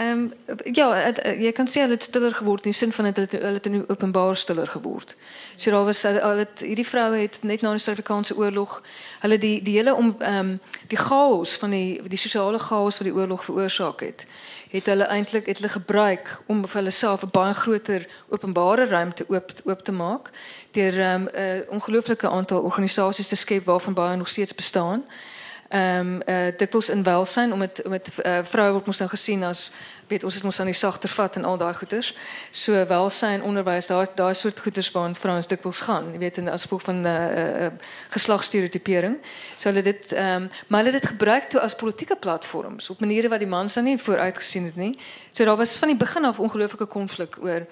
[0.00, 0.28] Ehm
[0.72, 3.16] ja, het, eh, jy kan sê hulle het stiller geword in die sin van dat
[3.16, 5.16] hulle hulle het die openbaar stiller geword.
[5.56, 8.82] So daar was hulle het hierdie vroue het net na die Suid-Afrikaanse oorlog
[9.20, 10.56] hulle die die hele om ehm
[10.88, 14.26] die chaos van die die sosiale chaos wat die oorlog veroorsaak het,
[14.70, 19.24] het hulle eintlik het hulle gebruik om vir hulle self 'n baie groter openbare ruimte
[19.28, 20.30] oop oop te maak
[20.70, 25.39] deur 'n um, ongelooflike aantal organisasies te skep waarvan baie nog steeds bestaan ehm
[25.72, 29.70] um, uh, dikwels in welsyn om dit met uh, vroue word mos nou gesien as
[30.10, 32.10] weet ons het mos aan die sagter vat en al daai goeters.
[32.50, 36.82] So welsyn onderwys daai daai soort goeters waaraan vrouens dikwels gaan, weet in as gevolg
[36.88, 37.70] van eh uh, uh,
[38.10, 39.18] geslagsstereotipering.
[39.56, 43.28] So hulle dit ehm um, maar hulle dit gebruik toe as politieke platforms op maniere
[43.28, 44.98] wat die mans dan nie vooruit gesien het nie.
[45.30, 47.66] So daar was van die begin af ongelooflike konflik oor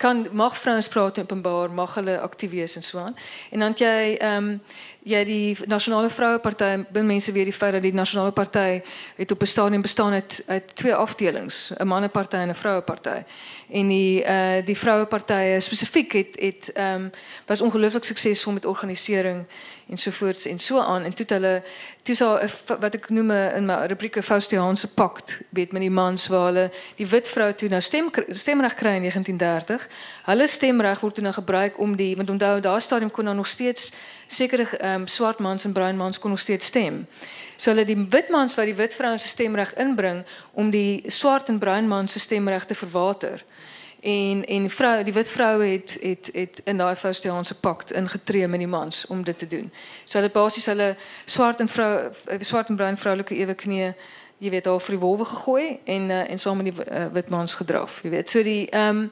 [0.00, 3.16] kan mag vrouens praat openbaar, mag hulle aktief wees en so aan.
[3.50, 4.60] En dan jy ehm um,
[5.02, 8.82] jy die nasionale vroueparty bin mense weet die feit dat die nasionale party
[9.16, 13.22] het op 'n stadium bestaan uit uit twee afdelings, 'n manneparty en 'n vroueparty.
[13.68, 17.10] En die eh uh, die vrouepartye spesifiek het het ehm um,
[17.46, 19.46] was ongelooflik suksesvol met organisering
[19.90, 21.62] ensovoorts en so aan en toe het hulle
[22.02, 26.28] toe is daar wat ek noem in my rubrieke Faustiaanse pakt weet met die mans
[26.32, 29.88] waar hulle die wit vrou toe nou stem stemreg kry in 1930
[30.30, 33.50] hulle stemreg word toe nou gebruik om die want onthou daai stadium kon nou nog
[33.50, 33.90] steeds
[34.30, 37.06] sekere um, swart mans en bruin mans kon nog steeds stem.
[37.56, 40.22] So hulle die wit mans wat die wit vrouens se stemreg inbring
[40.52, 43.42] om die swart en bruin mans se stemreg te verwater.
[44.00, 48.58] En en vrou die wit vroue het het het in daai Faustiaanse pakt ingetree met
[48.58, 49.72] die mans om dit te doen.
[50.04, 53.94] So hulle basies hulle swart en vrou swart en bruin vroulike ewe knie
[54.40, 57.28] jy weet al vir die wolwe gegooi en uh, en saam met die uh, wit
[57.28, 58.32] mans gedraf, jy weet.
[58.32, 59.10] So die ehm um,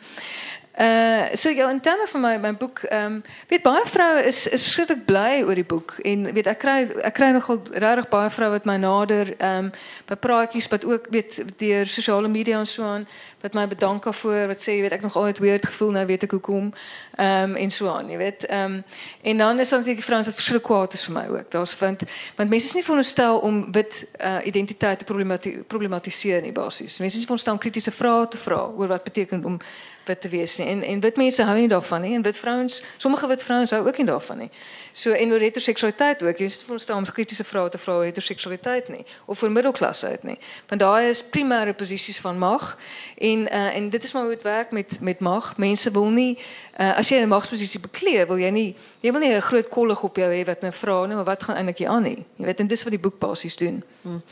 [0.78, 4.48] Uh so ja, in terme van my my boek, ehm um, weet baie vroue is
[4.48, 5.96] is verskriklik bly oor die boek.
[6.02, 9.72] En weet ek kry ek kry nogal regtig baie vroue wat my nader ehm um,
[10.06, 13.08] by praatjies wat ook weet deur sosiale media en so aan
[13.42, 16.22] wat my bedank daarvoor wat sê jy weet ek nog altyd weird gevoel nou weet
[16.22, 16.70] ek hoekom
[17.16, 18.46] ehm um, en so aan jy weet.
[18.46, 18.84] Ehm um,
[19.22, 21.50] en dan is dan die vrouens wat verskriklik kwaad is vir my ook.
[21.50, 22.06] Daar's vind
[22.36, 27.02] want mense is nie veronderstel om wit uh, identiteit te problemati problematiseer nie basies.
[27.02, 29.60] Mense is veronderstel om kritiese vrae te vra oor wat beteken om
[30.08, 30.66] wit te wees nie.
[30.66, 33.80] En en wit mense hou nie daarvan nie en wit vrouens, sommige wit vrouens hou
[33.86, 34.50] ook nie daarvan nie.
[34.92, 38.88] So en oor heteroseksualiteit ook, jy moet staan om kritiese vrae te vra oor heteroseksualiteit
[38.88, 40.38] nie of vir middelklasse uit nie.
[40.68, 42.74] Want daai is primêre posisies van mag
[43.14, 45.56] en uh, en dit is maar hoe dit werk met met mag.
[45.56, 46.38] Mense wil nie
[46.80, 50.02] uh, as jy 'n magsposisie beklee, wil jy nie jy wil nie 'n groot kollig
[50.02, 52.24] op jou hê wat nou vra maar wat gaan eintlik hier aan nie.
[52.36, 53.82] Jy weet en dis wat die boek basies doen.
[54.02, 54.22] Hmm.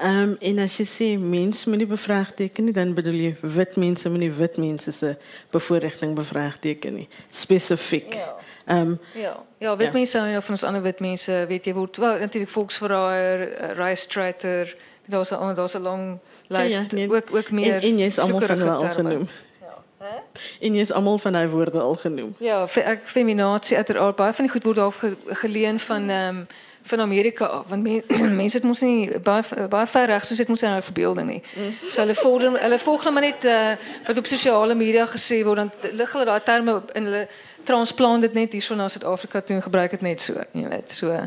[0.00, 3.74] Ehm um, en as jy sê mense moet nie bevraagteken nie, dan bedoel jy wit
[3.76, 5.10] mense moet nie wit mense se
[5.52, 7.08] bevoordiging bevraagteken nie.
[7.28, 8.14] Spesifiek.
[8.14, 8.30] Ja.
[8.64, 9.34] Ehm um, ja.
[9.58, 9.92] Ja, wit ja.
[9.92, 14.08] mense en of ons ander wit mense, weet jy word wel natuurlik volksverraaier, uh, race
[14.08, 14.72] traitor,
[15.04, 18.06] daar's 'n daar's 'n lang lys ja, ja, nee, ook ook meer En, en jy
[18.06, 19.28] is almal van hulle al genoem.
[19.60, 20.22] Ja.
[20.60, 22.34] En jy is almal van daai woorde al genoem.
[22.38, 26.46] Ja, ek feminasie uiteraard baie van die goed word daar ge, geleen van ehm um,
[26.90, 28.02] van Amerika af want men,
[28.40, 31.40] mense het mos nie baie baie ver reg soos dit mos in hulle verbeelding nie.
[31.54, 31.72] Mm.
[31.88, 33.72] So hulle volg hulle volg maar net uh,
[34.06, 37.24] wat op sosiale media gesê word dan lig hulle daai terme in hulle
[37.68, 40.90] transplant dit net hierso na Suid-Afrika toe en gebruik dit net so, jy weet.
[40.90, 41.26] So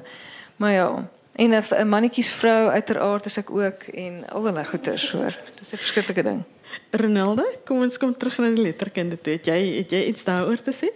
[0.61, 0.87] maar ja.
[1.35, 5.33] En 'n mannetjies vrou uiteraard is ek ook en al hulle goeters hoor.
[5.59, 6.43] Dis 'n verskriklike ding.
[6.91, 9.33] Ronaldo, kom ons kom terug na die letterkunde toe.
[9.33, 10.89] Het jy het jy iets daaroor te sê?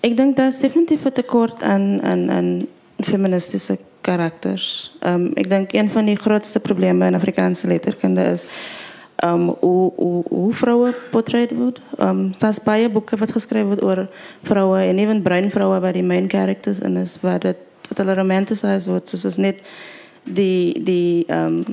[0.00, 4.96] Ik denk dat is definitief een tekort aan, aan, aan feministische karakters.
[5.06, 8.46] Um, ik denk een van de grootste problemen in Afrikaanse letterkunde is
[9.24, 11.82] um, hoe, hoe, hoe vrouwen portret worden.
[12.00, 14.08] Um, er zijn baie boeken wat geschreven wordt over
[14.42, 17.56] vrouwen en even bruin vrouwen waar die main characters in is, waar het
[17.88, 19.10] wat hulle romanticized wordt.
[19.10, 19.58] Dus het is niet
[20.22, 21.64] die, die um,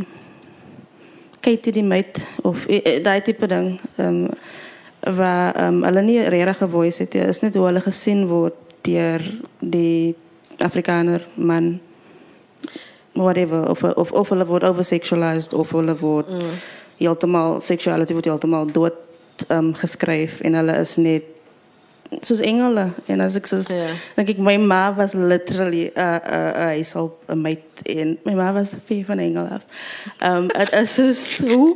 [1.39, 3.79] Katie die meid of eh, eh, dat type ding.
[3.97, 4.29] Um,
[5.15, 7.23] waar um, hulle nie regtig 'n voice het nie.
[7.23, 9.21] Is net hoe hulle gesien word deur
[9.59, 10.15] die
[10.57, 11.79] Afrikaner man
[13.13, 16.53] whatever of of of hulle word oversexualized of hulle word mm.
[16.97, 18.93] heeltemal sexuality word heeltemal dood
[19.47, 21.33] um, geskryf en hulle is net
[22.23, 23.95] soos engele en as ek sê yeah.
[24.15, 27.83] dink ek my ma was literally 'n uh, 'n uh, uh, hy sal 'n mate
[27.85, 29.63] en my ma was 'n fee van engele af.
[30.21, 31.75] Ehm um, dit is so hoe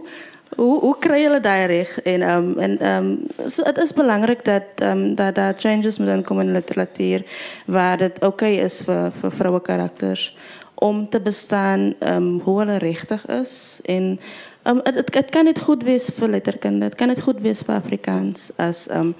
[0.55, 2.01] hoe hoe kry hulle daai reg?
[2.01, 5.53] En ehm um, en ehm um, so dit is belangrik dat ehm um, dat daar
[5.57, 7.25] changes moet inkom in literatuur
[7.65, 10.37] waar dit oké okay is vir vir vroue karakters
[10.75, 14.19] om te bestaan ehm um, hoe hulle regtig is en
[14.63, 17.75] ehm um, dit kan net goed wees vir letterkunde dit kan net goed wees vir
[17.75, 19.15] Afrikaans as ehm um,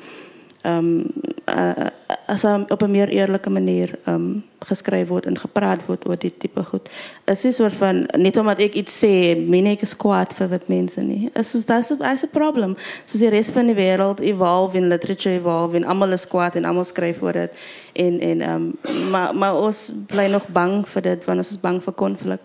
[0.64, 1.12] um,
[1.45, 1.89] uh,
[2.28, 6.64] as op 'n meer eerlike manier um, geskryf word en gepraat word oor die tipe
[6.64, 6.89] goed.
[7.26, 10.68] Is nie soort van net omdat ek iets sê, meen ek is kwaad vir wat
[10.68, 11.30] mense nie.
[11.36, 12.78] Is soos that's a, a problem.
[13.05, 16.66] So die res van die wêreld evolve in literature evolve en almal is kwaad en
[16.66, 17.51] almal skryf oor dit
[17.93, 18.74] en en um,
[19.09, 22.41] maar maar ons bly nog bang vir dit want ons is bang vir konflik.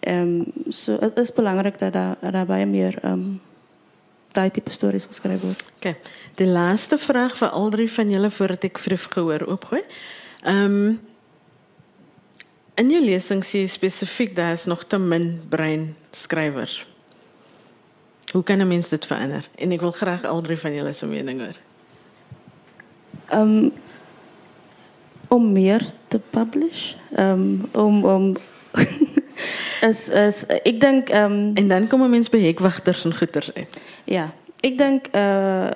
[0.00, 3.40] Ehm um, so dit is belangrik dat daar daar baie meer ehm um,
[4.32, 5.64] daai tipe stories geskryf word.
[5.76, 5.96] Okay.
[6.40, 9.82] Die laaste vraag vir al drie van julle voordat ek vrief gehoor oopgooi.
[10.42, 11.00] Ehm um,
[12.80, 16.86] in jou lesing sê jy spesifiek daar is nog te min brein skrywers.
[18.32, 19.48] Hoe kan 'n mens dit verander?
[19.54, 21.56] En ek wil graag al drie van julle se mening hoor.
[23.32, 23.72] Um,
[25.28, 28.36] om meer te publish, um, om om
[29.80, 33.54] is is ek dink ehm um, en dan kom 'n mens by hekwagters en goeters
[33.54, 33.80] uit.
[34.04, 35.68] Ja, ik denk uh,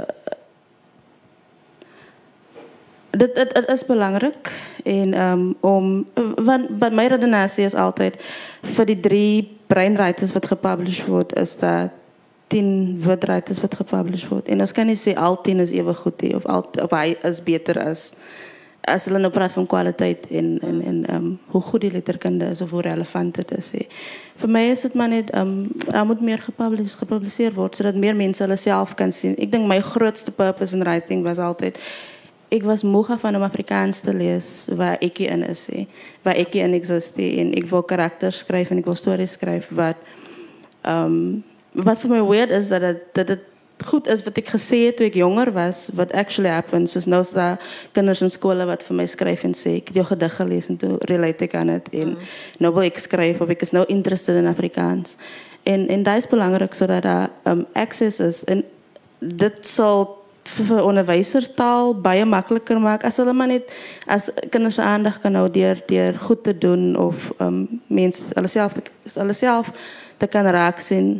[3.10, 4.52] dat het, is belangrijk.
[4.84, 8.14] En, um, om, want, want mijn redenatie is altijd,
[8.62, 11.88] voor die drie breinwriters wat gepublished wordt, is dat
[12.46, 14.48] tien witwriters wat gepublished wordt.
[14.48, 17.42] En als kan je zeggen, al tien is even goed, of, al, of hij is
[17.42, 18.12] beter als
[18.86, 22.60] as hulle nou praat van kwaliteit en en en um, hoe goed die letterkunde is
[22.62, 23.70] of hoe relevant dit is.
[23.74, 23.86] He.
[24.42, 28.16] Vir my is dit maar net um, daar moet meer gepubliseer gepubliseer word sodat meer
[28.16, 29.34] mense hulle self kan sien.
[29.42, 31.80] Ek dink my grootste purpose in writing was altyd
[32.54, 35.88] ek was moeg van om Afrikaans te lees waar ek in is, he,
[36.22, 39.98] waar ek in existeer en ek wil karakters skryf en ek wil stories skryf wat
[40.86, 41.42] um,
[41.74, 43.44] wat vir my weird is dat dit dit
[43.84, 47.22] goed is wat ek gesê het toe ek jonger was wat actually happens soos nou
[47.34, 47.60] daar
[47.92, 50.78] kinders in skole wat vir my skryf en sê ek het jou gedig gelees en
[50.80, 52.30] toe relate ek aan dit en mm.
[52.64, 55.16] nou wil ek skryf of ek is nou interested in Afrikaans
[55.68, 58.64] en en dit is belangrik sodat daar um, access is en
[59.20, 60.08] dit sal
[60.46, 63.70] vir onderwysers taal baie makliker maak as hulle maar net
[64.06, 68.78] as kinders aandag kan hou deur deur goed te doen of um, mense hulle self
[69.14, 69.72] hulle self
[70.18, 71.18] te kan raak sien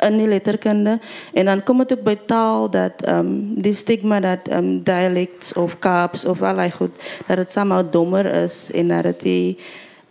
[0.00, 0.98] in die letterkunde
[1.32, 4.82] en dan kom dit ook by taal dat ehm um, die stigma dat ehm um,
[4.82, 6.92] dialects of Kaaps of allerlei goed
[7.26, 9.58] dat dit somehow dommer is en dat dit die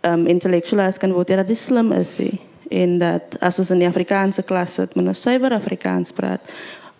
[0.00, 2.30] ehm um, intellectualized kan word ja, dat dit slim is he.
[2.68, 6.40] en dat as ons in die Afrikaanse klas sit met 'n suiwer Afrikaans praat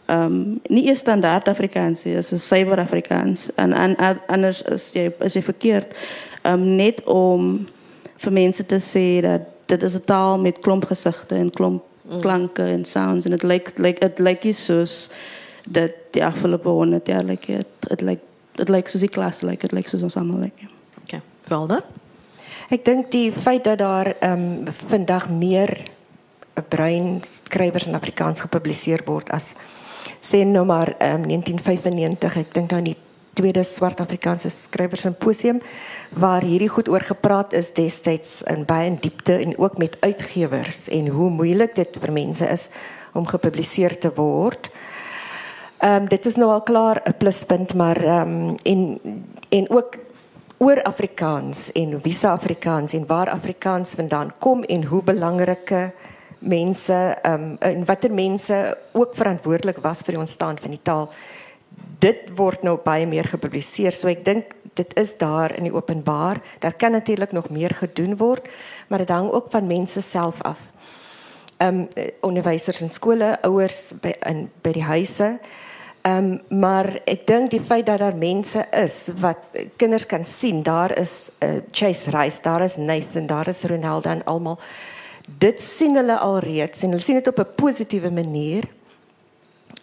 [0.07, 5.13] ehm um, nie eers standaard Afrikaans nie, dis suiwer Afrikaans en, en anders is jy
[5.21, 5.95] is jy verkeerd
[6.43, 7.67] ehm um, net om
[8.17, 11.90] vir mense te sê dat dit is 'n taal met klomp gesigte en klomp.
[12.19, 14.97] Klanke en sounds en dit lyk lyk dit lyk is soos
[15.69, 18.27] dat die afgelope 100 jaar lyk dit dit lyk
[18.59, 20.67] dit lyk soos die klas lyk dit lyk soos ons almal lyk.
[21.05, 21.23] Okay.
[21.49, 21.81] Welda?
[22.71, 25.77] Ek dink die feit dat daar ehm um, vandag meer
[26.69, 29.55] brein skrywers in Afrikaans gepubliseer word as
[30.21, 32.97] sê nou maar um, 1995 ek dink nou nie
[33.39, 35.61] tweede swart Afrikaanse skrywers simposium
[36.11, 40.89] waar hierdie goed oor gepraat is destyds in baie in diepte en ook met uitgewers
[40.89, 42.69] en hoe moeilik dit vir mense is
[43.15, 44.71] om gepubliseer te word.
[45.81, 49.01] Ehm um, dit is nou al klaar 'n pluspunt maar ehm um, en
[49.49, 49.97] en ook
[50.59, 55.93] oor Afrikaans en wie se Afrikaans en waar Afrikaans vandaan kom en hoe belangrike
[56.39, 61.09] mense ehm um, en watter mense ook verantwoordelik was vir die ontstaan van die taal
[61.99, 63.93] dit word nou baie meer gepubliseer.
[63.93, 66.41] So ek dink dit is daar in die openbaar.
[66.59, 68.49] Daar kan natuurlik nog meer gedoen word,
[68.89, 70.69] maar dit hang ook van mense self af.
[71.57, 71.89] Ehm um,
[72.21, 75.39] onderwysers in skole, ouers by in by die huise.
[76.03, 79.37] Ehm um, maar ek dink die feit dat daar mense is wat
[79.77, 84.11] kinders kan sien, daar is uh, eh, Chase Rice, daar is Nathan, daar is Ronaldo
[84.11, 84.59] en almal.
[85.39, 88.65] Dit sien hulle alreeds en hulle sien dit op 'n positiewe manier.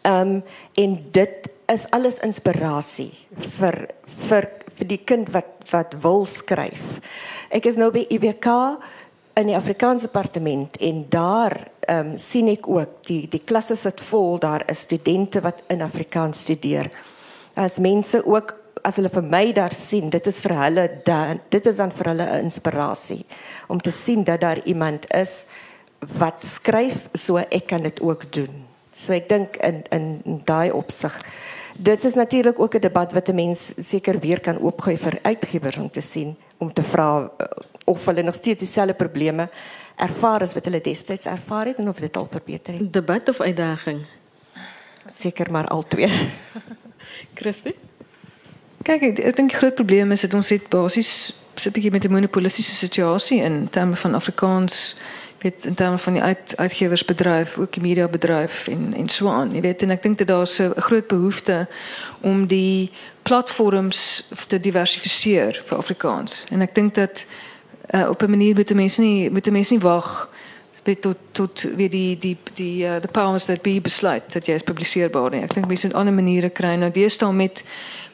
[0.01, 0.43] Ehm um,
[0.73, 3.11] en dit is alles inspirasie
[3.59, 3.87] vir
[4.27, 4.47] vir
[4.77, 6.99] vir die kind wat wat wil skryf.
[7.51, 8.47] Ek is nou by IBK
[9.37, 11.57] in die Afrikaanse departement en daar
[11.87, 15.83] ehm um, sien ek ook die die klasse sit vol, daar is studente wat in
[15.83, 16.89] Afrikaans studeer.
[17.55, 21.65] As mense ook as hulle vir my daar sien, dit is vir hulle dan dit
[21.67, 23.25] is dan vir hulle 'n inspirasie
[23.67, 25.45] om te sien dat daar iemand is
[25.99, 28.66] wat skryf so ek kan dit ook doen.
[28.97, 31.13] So ek dink in in daai opsig
[31.77, 35.77] dit is natuurlik ook 'n debat wat 'n mens seker weer kan oopgooi vir uitgewers
[35.77, 37.45] om te sien om te vra uh,
[37.85, 39.49] of hulle nog steeds dieselfde probleme
[39.95, 42.93] ervaar as wat hulle destyds ervaar het en of dit al verbeter het.
[42.93, 44.01] Debat of uitdaging?
[45.05, 46.29] Seker maar al twee.
[47.39, 47.75] Christie?
[48.81, 51.91] Kyk, ek, ek dink die groot probleem is dat ons het basies sit 'n bietjie
[51.91, 54.95] met 'n monopolistiese situasie in terme van Afrikaans
[55.37, 59.53] weet in terme van die uit, uitgewersbedryf, ook die mediabedryf en en so aan.
[59.53, 61.67] Jy weet en ek dink dat daar 'n groot behoefte
[62.21, 66.43] om die platforms te diversifiseer vir Afrikaans.
[66.49, 67.25] En ek dink dat
[67.91, 70.29] uh, op 'n manier moet mense nie moet mense nie wag
[70.87, 74.53] weet tot tot wie die die die uh, the powers that be besluit dat jy
[74.53, 75.43] is publiseerbaar nie.
[75.43, 76.75] Ek dink mense moet ander maniere kry.
[76.75, 77.63] Nou deesdae met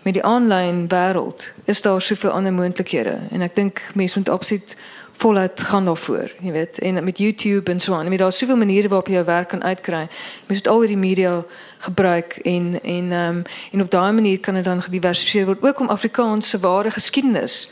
[0.03, 4.76] met die online wêreld is daar soveel ander moontlikhede en ek dink mense moet opsit
[5.14, 8.03] voluit gaan daarvoor, jy weet, en met YouTube en so aan.
[8.03, 10.07] Jy weet daar's soveel maniere waarop jy jou werk kan uitkry.
[10.47, 11.43] Jy moet al hierdie media
[11.78, 13.41] gebruik en en ehm um,
[13.72, 17.70] en op daai manier kan dit dan gediversifiseer word ook om Afrikaanse ware geskiedenis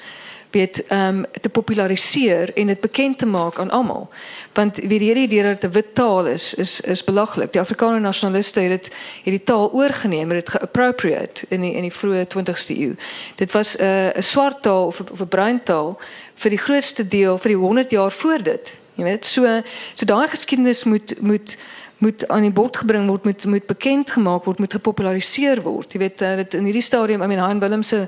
[0.52, 4.10] weet ehm um, te populariseer en dit bekend te maak aan almal.
[4.54, 7.52] Want weet die hele idee dat 'n wit taal is is is belaglik.
[7.52, 11.82] Die Afrikaner nasionaliste het dit het die taal oorgeneem en dit geappropriate in die in
[11.82, 12.96] die vroeë 20ste eeu.
[13.36, 16.00] Dit was 'n uh, 'n swart taal of 'n bruin taal
[16.42, 18.74] vir die grootste deel vir die 100 jaar voor dit.
[18.96, 19.62] Jy weet, so
[19.94, 21.58] so daai geskiedenis moet moet
[22.02, 25.94] moet aan die bod gebring word, moet moet bekend gemaak word, moet gepopulariseer word.
[25.94, 28.08] Jy weet uh, dit in hierdie stadium, I mean Han Willem se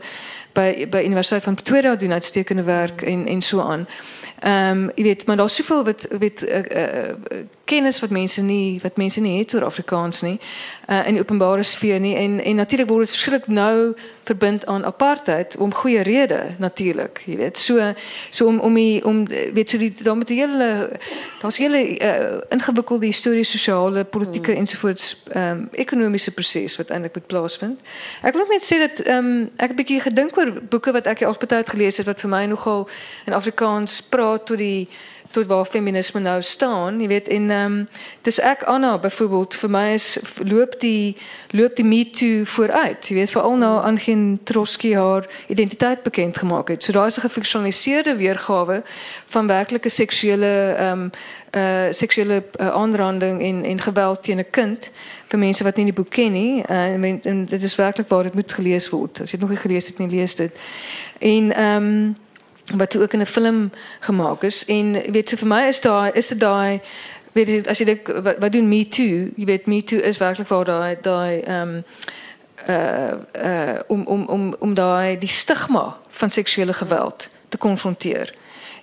[0.57, 3.87] by by Universiteit van Pretoria doen uitstekende werk en en so aan.
[4.43, 8.79] Ehm um, jy weet, maar daar's soveel wat weet uh, uh, kennis wat mense nie
[8.81, 10.39] wat mense nie het oor Afrikaans nie
[10.89, 12.15] uh, in die openbare sfeer nie.
[12.15, 17.37] En en natuurlik word dit verskrik nou verbind aan apartheid om goeie rede natuurlik jy
[17.37, 17.57] weet.
[17.57, 17.93] So
[18.29, 20.99] so om om die, om weet so die dan met die hele
[21.41, 24.59] daar's hele uh, ingewikkelde historiese sosiale politieke hmm.
[24.59, 27.79] ensovoorts ehm um, ekonomiese proses wat eintlik moet plaasvind.
[28.21, 31.07] Ek wil ook net sê dat ehm um, ek 'n bietjie gedink oor boeke wat
[31.07, 32.87] ek al baie gelees het wat vir my nogal
[33.25, 34.87] in Afrikaans praat tot die
[35.33, 37.87] tot waar feminisme nou staan, jy weet en ehm um,
[38.21, 41.15] dis ek Anna byvoorbeeld vir my is loop die
[41.51, 43.07] loop die me too vooruit.
[43.09, 46.83] Jy weet veral nou aan geen Trotsky haar identiteit bekend gemaak het.
[46.83, 48.83] So daar is 'n gefiksionaliseerde weergawe
[49.25, 51.11] van werklike seksuele ehm um,
[51.55, 54.91] uh seksuele uh, aanranding en en geweld teen 'n kind
[55.27, 56.63] vir mense wat nie die boek ken nie.
[56.69, 59.21] Uh, en, en dit is werklik waar dit moet gelees word.
[59.21, 60.59] As jy dit nog nie gelees het nie, lees dit.
[61.19, 62.15] En ehm um,
[62.65, 64.65] wat ook in 'n film gemaak is.
[64.65, 66.81] En weet jy vir my is daai is dit daai
[67.31, 69.31] weet jy as jy dink wat, wat doen me too?
[69.35, 71.83] Jy weet me too is werklik waar daai daai ehm um,
[72.67, 78.33] uh uh om om om om daai die stigma van seksuele geweld te konfronteer.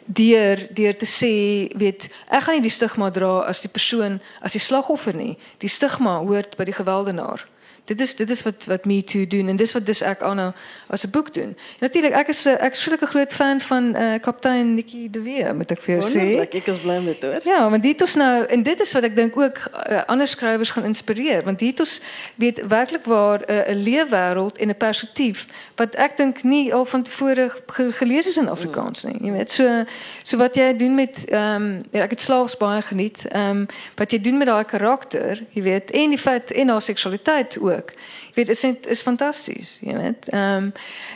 [0.04, 1.32] Deur deur te sê
[1.78, 5.38] weet ek gaan nie die stigma dra as die persoon as die slagoffer nie.
[5.58, 7.46] Die stigma hoort by die gewelddenaar
[7.90, 10.54] dit is dit is wat wat me too doen en dis wat dis ek aan
[10.86, 11.56] as 'n boek doen.
[11.80, 15.70] Natuurlik ek is ek is 'n groot fan van uh, kaptein Nikki de Wee, moet
[15.70, 16.40] ek vir jou sê.
[16.40, 17.44] Ek is bly met dit.
[17.44, 19.58] Ja, maar dit is nou en dit is wat ek dink ook
[19.90, 22.00] uh, ander skrywers gaan inspireer want dit is
[22.36, 26.84] weet werklik waar eh, 'n uh, leefwêreld en 'n perspektief wat ek dink nie al
[26.84, 29.18] van tevore gelees is in Afrikaans nie.
[29.20, 29.84] Jy weet so
[30.22, 33.24] so wat jy doen met ehm um, ja, ek het slaags baie geniet.
[33.28, 33.66] Ehm um,
[33.96, 37.79] wat jy doen met daai karakter, jy weet en die feit en haar seksualiteit ook
[37.80, 37.90] ook.
[38.34, 40.28] Jy weet, is is fantasties, jy weet.
[40.28, 40.72] Ehm um,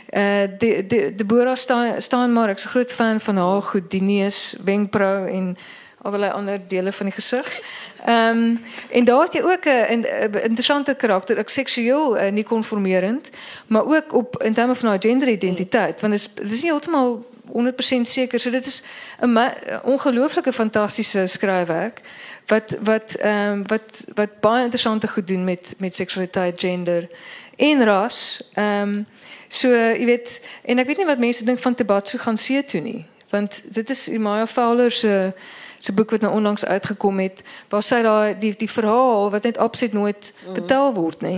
[0.09, 3.91] eh uh, die die die Boera staan staan maar ek's groot fan van haar goed
[3.91, 5.57] dinees, wenkbrau en
[6.01, 7.61] allerlei ander dele van die gesig.
[8.05, 10.05] Ehm um, en daar het jy ook 'n
[10.43, 13.29] interessante karakter, ek seksueel uh, nie konformerend,
[13.67, 17.25] maar ook op in terme van haar genderidentiteit, want dit is dit is nie heeltemal
[17.47, 18.39] 100% seker.
[18.39, 18.81] So dit is
[19.21, 19.39] 'n
[19.83, 22.01] ongelooflike fantastiese skryfwerk
[22.47, 27.09] wat wat ehm um, wat wat baie interessante goed doen met met seksualiteit, gender
[27.55, 28.49] en ras.
[28.53, 29.05] Ehm um,
[29.47, 32.81] so jy weet en ek weet nie wat mense dink van Tebatsu gaan see toe
[32.81, 35.33] nie, want dit is Maya Fowler se
[35.77, 39.57] se boek wat nou onlangs uitgekom het waar sy daai die die verhaal wat net
[39.57, 40.53] absoluut nooit mm.
[40.53, 41.35] vertel word nê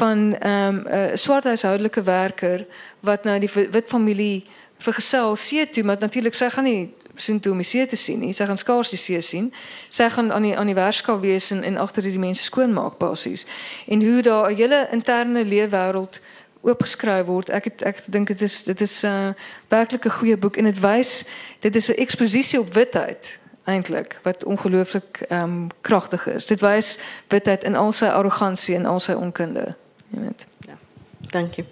[0.00, 2.66] van ehm um, 'n swart huishoudelike werker
[3.00, 4.46] wat nou die wit familie
[4.78, 8.18] vergesel see toe maar natuurlik sy gaan nie sien toe om die see te sien
[8.20, 8.32] nie.
[8.32, 9.52] Sy gaan skaars die see sien.
[9.88, 13.46] Sy gaan aan die aan die werkskaal wees en, en agter die mense skoonmaak basies.
[13.86, 16.20] En hoe daar 'n hele interne leefwêreld
[16.60, 17.48] oopgeskryf word.
[17.48, 19.32] Ek het, ek dink dit is dit is 'n uh,
[19.68, 21.24] werklik 'n goeie boek en dit wys
[21.60, 26.46] dit is 'n eksposisie op witheid eintlik wat ongelooflik ehm um, kragtig is.
[26.46, 26.98] Dit wys
[27.28, 29.74] witheid in al sy arrogansie en al sy onkunde.
[30.08, 30.46] Jy weet.
[30.58, 30.78] Ja.
[31.18, 31.64] Dankie.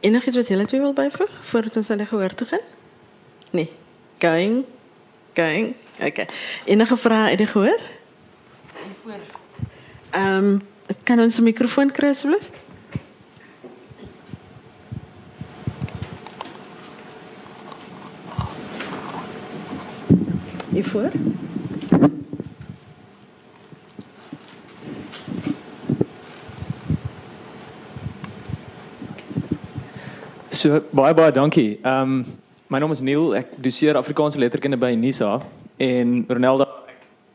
[0.00, 2.66] Enigiets wat julle twee wil byvoeg voordat ons aan die gehoor toe gaan?
[3.50, 3.72] Nee.
[4.18, 4.64] Going.
[5.34, 5.74] Going.
[6.00, 6.28] Okay.
[6.64, 7.80] Enige vrae uit die gehoor?
[9.02, 9.12] Voor.
[10.10, 10.62] Ehm, um,
[11.02, 12.50] kan ons 'n mikrofoon kry asseblief?
[20.82, 21.10] Voor.
[30.48, 31.78] So baie baie dankie.
[31.82, 33.30] Ehm um, My naam is Neil.
[33.32, 35.38] Ek doseer Afrikaanse letterkunde by Unisa
[35.80, 36.66] en Ronelda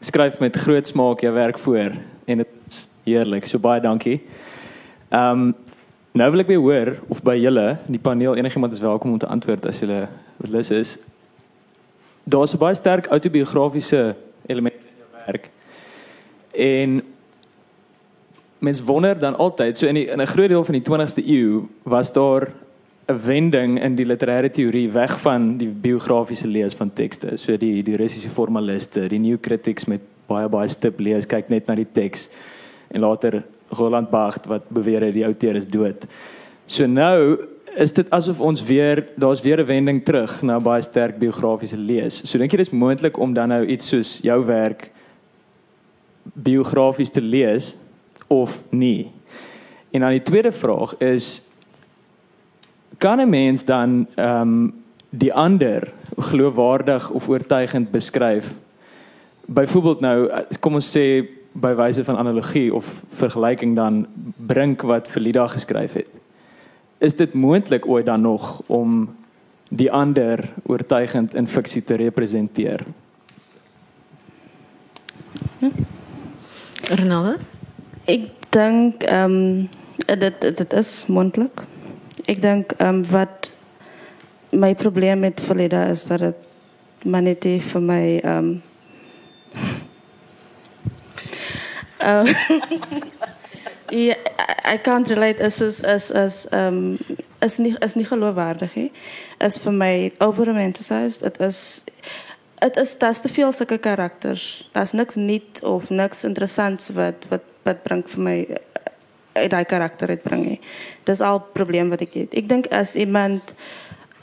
[0.06, 1.96] skryf met groot smaak jou werk voor
[2.30, 3.48] en dit is heerlik.
[3.50, 4.20] So baie dankie.
[5.10, 5.56] Ehm um,
[6.14, 9.18] nou wil ek weer hoor of by julle in die paneel enigiemand is welkom om
[9.18, 10.04] te antwoord as julle
[10.46, 11.00] lus is.
[12.30, 14.14] Daar's 'n baie sterk autobiografiese
[14.46, 15.50] element in jou werk.
[16.54, 17.02] En
[18.60, 21.66] mens wonder dan altyd so in die, in 'n groot deel van die 20ste eeu
[21.84, 22.54] was daar
[23.08, 27.38] 'n wending in die literêre teorie weg van die biografiese lees van tekste.
[27.38, 31.68] So die die Russiese formaliste, die new critics met baie baie stip lees, kyk net
[31.68, 32.30] na die teks
[32.94, 36.08] en later Roland Barthes wat beweer het die outeur is dood.
[36.66, 37.38] So nou
[37.76, 42.22] is dit asof ons weer daar's weer 'n wending terug na baie sterk biografiese lees.
[42.24, 44.92] So dink jy dis moontlik om dan nou iets soos jou werk
[46.34, 47.76] biografies te lees
[48.28, 49.12] of nie?
[49.92, 51.42] En dan die tweede vraag is
[52.98, 54.74] kan 'n mens dan ehm um,
[55.10, 58.54] die ander geloofwaardig of oortuigend beskryf?
[59.46, 60.30] Byvoorbeeld nou
[60.60, 66.20] kom ons sê by wyse van analogie of vergelyking dan bring wat Verlida geskryf het.
[66.98, 69.16] Is dit moontlik ooit dan nog om
[69.70, 72.86] die ander oortuigend in fiksie te representeer?
[75.60, 75.70] Hm?
[76.82, 77.38] Renalde?
[78.06, 79.70] Ik denk um,
[80.06, 81.62] dat het is mondelijk.
[82.26, 83.50] Ik denk um, wat
[84.50, 86.36] mijn probleem met Valida is dat het
[87.04, 88.24] maar niet voor mij.
[88.26, 88.64] Um,
[92.02, 92.34] uh,
[93.88, 94.18] yeah,
[94.74, 95.44] I can't relate.
[95.44, 96.98] Het is, is, is, um,
[97.40, 98.74] is, niet, is niet geloofwaardig.
[99.38, 101.20] Het is voor mij overromanticized.
[101.20, 101.84] Het is
[102.56, 104.70] het is is te veel zulke karakters.
[104.72, 108.48] Dat is niks niet of niks interessants wat wat wat brengt voor mij
[109.34, 110.60] die karakter uitbrengen.
[111.04, 112.34] Dat is al het probleem wat ik heb.
[112.34, 113.54] Ik denk als iemand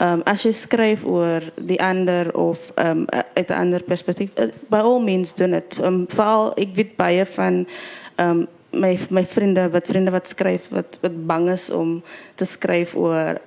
[0.01, 4.77] um, als je schrijft over die ander of um, uit een ander perspectief, uh, by
[4.77, 5.77] all means doen het.
[5.81, 7.67] Um, vooral ik weet baie van
[8.15, 12.03] um, mijn mijn vrienden wat vrienden wat schrijven wat wat bang is om
[12.35, 13.41] te schrijven over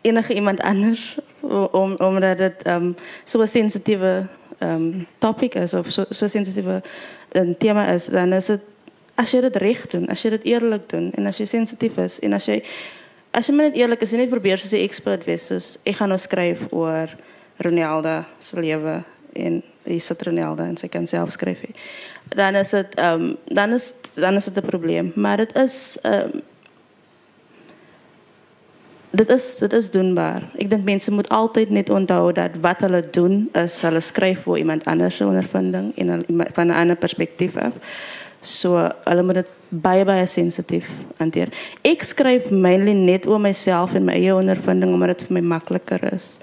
[0.00, 1.18] enige iemand anders
[1.70, 4.26] om, omdat het um, zo'n sensitieve
[4.58, 6.82] um, topic is of zo'n zo sensitieve
[7.32, 8.60] een thema is, dan is het
[9.16, 12.18] als je het recht doet, als je het eerlijk doet en als je sensitief is
[12.20, 12.62] en als je,
[13.30, 16.06] als je me niet eerlijk is en niet probeert ze expert wees, dus ik ga
[16.06, 17.16] nou schrijven over
[17.56, 21.68] Ronaldo zijn leven en die zit Ronaldo en ze kan zelf schrijven.
[22.28, 25.12] Dan is het, um, dan is, dan is het een probleem.
[25.14, 26.42] Maar het is, um,
[29.10, 30.42] dit is dit is doenbaar.
[30.58, 34.58] Ek dink mense moet altyd net onthou dat wat hulle doen is hulle skryf vir
[34.58, 37.72] iemand anders se ondervinding en van 'n ander perspektief af.
[38.46, 40.86] So hulle moet dit baie baie sensitief
[41.18, 41.50] hanteer.
[41.82, 46.06] Ek skryf mainly net oor myself en my eie ondervinding omdat dit vir my makliker
[46.12, 46.36] is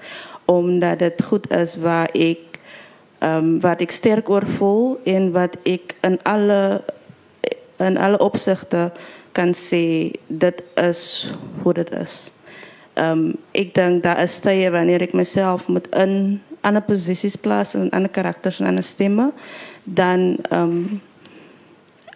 [0.44, 2.58] omdat dit goed is waar ek
[3.24, 6.82] um, wat ek sterk oor voel en wat ek in alle
[7.80, 8.90] in alle opsigte
[9.34, 11.32] kan sê dit is
[11.64, 12.30] hoe dit is.
[12.94, 17.90] Um, ik denk dat is tye wanneer ik mezelf moet in andere posities plaatsen, in
[17.90, 19.32] andere karakters en andere stemmen,
[19.84, 21.00] dan um,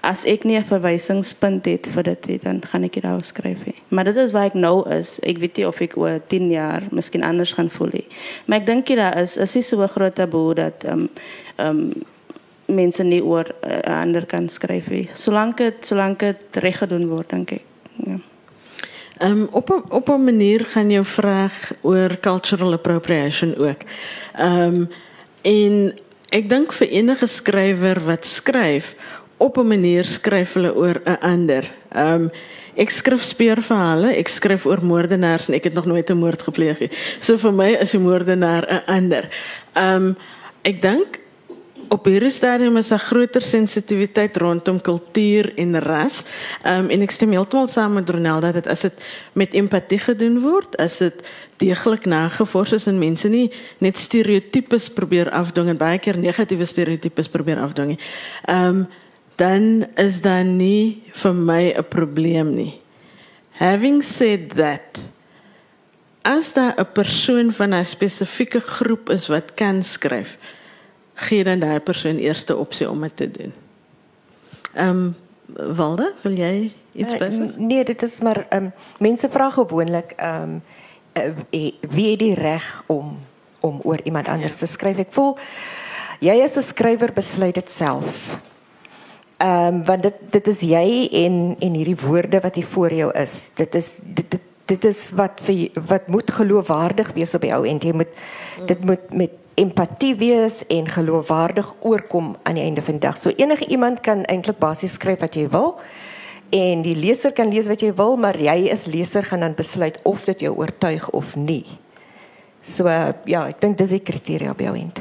[0.00, 3.74] als ik niet een verwijzingspunt heb voor dit, dan ga ik het schrijven.
[3.88, 5.18] Maar dat is waar ik nou is.
[5.18, 8.04] Ik weet niet of ik over tien jaar misschien anders ga voelen.
[8.44, 11.08] Maar ik denk dat is, is niet zo'n groot taboe dat um,
[11.56, 11.92] um,
[12.64, 15.08] mensen niet over uh, ander kan schrijven.
[15.12, 17.62] Zolang het, zolang het recht gedaan wordt, denk ik.
[18.04, 18.18] Ja.
[19.22, 23.80] Um, op een, op een manier gaan jou vraag oor cultural appropriation ook.
[24.40, 24.88] Um,
[25.42, 25.94] en
[26.28, 28.94] ik denk voor enige schrijver wat schrijft,
[29.38, 31.70] op een manier schrijf hulle oor 'n ander.
[31.96, 32.30] Um,
[32.74, 36.78] ek skryf speurverhale, ek skryf oor moordenaars en ek het nog nooit 'n moord gepleeg
[36.78, 36.90] nie.
[37.18, 39.28] So vir my is 'n moordenaar 'n ander.
[39.74, 40.16] Um
[40.62, 41.18] ek dink
[41.88, 46.24] op hierdie stadium is 'n groter sensitiwiteit rondom kultuur en ras.
[46.62, 48.92] Ehm um, en ek stem heeltemal saam met Ronel dat dit as dit
[49.32, 51.14] met empatie gedoen word, is dit
[51.56, 57.28] deeglik nagevors is en mense nie net stereotypes probeer afdwing en baie keer negatiewe stereotypes
[57.28, 58.00] probeer afdwing nie.
[58.44, 58.86] Ehm um,
[59.38, 62.80] dan is daar nie vir my 'n probleem nie.
[63.58, 65.06] Having said that,
[66.22, 70.38] as daar 'n persoon van 'n spesifieke groep is wat kan skryf,
[71.14, 73.52] gee dan daai persoon eerste opsie om dit te doen.
[74.74, 75.16] Ehm um,
[75.76, 77.56] Walde, wil jy iets uh, byvoeg?
[77.56, 80.62] Nee, dit is maar ehm um, mense vra gewoonlik ehm um,
[81.50, 83.18] uh, wie het die reg om
[83.60, 84.98] om oor iemand anders te skryf?
[84.98, 85.38] Ek voel
[86.20, 88.38] jy as 'n skrywer besluit dit self.
[89.38, 93.10] Ehm um, want dit dit is jy en en hierdie woorde wat hier voor jou
[93.14, 93.50] is.
[93.54, 97.78] Dit is dit dit, dit is wat vir wat moet geloofwaardig wees op jou en
[97.78, 98.10] jy moet
[98.66, 103.16] dit moet met empatie wees en geloofwaardig oorkom aan die einde van die dag.
[103.16, 105.76] So enige iemand kan eintlik basies skryf wat jy wil
[106.50, 109.98] en die leser kan lees wat jy wil, maar jy as leser gaan dan besluit
[110.02, 111.66] of dit jou oortuig of nie.
[112.62, 114.98] So ja, ek dink dis die kriteria op jou end.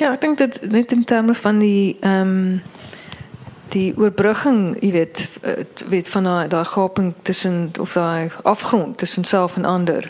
[0.00, 2.62] Ja, ek dink dit net in terme van die ehm um,
[3.70, 5.28] die oorbrugging, jy weet,
[5.88, 10.08] weet van daai gaping tussen of daai afgrond tussen self en ander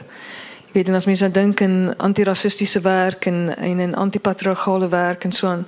[0.72, 5.32] weet en as mense nou dink in antirassistiese werk en en in antipatriargale werk en
[5.32, 5.66] so aan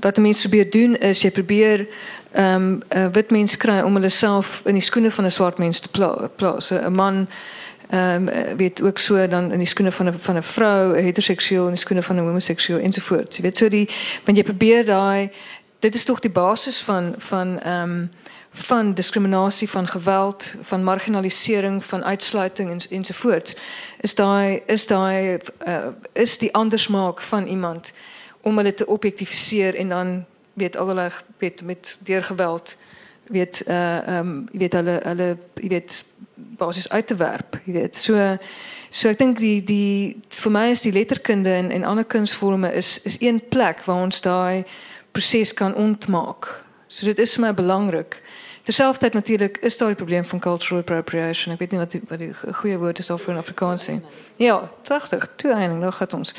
[0.00, 1.86] wat mense probeer doen is jy probeer
[2.32, 5.80] ehm um, wit mens kry om hulle self in die skoene van 'n swart mens
[5.80, 5.88] te
[6.36, 6.70] plaas.
[6.72, 7.28] 'n man
[7.90, 11.64] ehm um, weet ook so dan in die skoene van 'n van 'n vrou, heteroseksueel
[11.64, 13.36] in die skoene van 'n homoseksueel ensovoorts.
[13.36, 13.88] Jy weet so die
[14.24, 15.30] want jy probeer daai
[15.78, 18.10] dit is tog die basis van van ehm um,
[18.52, 23.56] van diskriminasie, van geweld, van marginalisering, van uitsluiting en ensovoorts.
[24.00, 27.92] Is daai is daai uh, is die andersmaak van iemand
[28.40, 32.76] om hulle te objektifiseer en dan weet allerlei weet met deur geweld
[33.30, 36.04] weet uh ehm um, weet hulle hulle weet
[36.58, 37.96] basies uit te werp jy weet.
[37.96, 38.36] So
[38.90, 42.98] so ek dink die die vir my is die letterkunde en en ander kunsvorme is
[43.04, 44.64] is een plek waar ons daai
[45.12, 46.48] proses kan ontmaak.
[46.86, 48.20] So dit is vir my belangrik.
[48.62, 51.54] Terselfdertyd natuurlik is daar die probleem van cultural appropriation.
[51.54, 54.00] Ek weet nie wat die, wat die goeie woord is daarvoor in Afrikaans sê
[54.36, 56.34] ja pragtig toe eintlik nog het ons.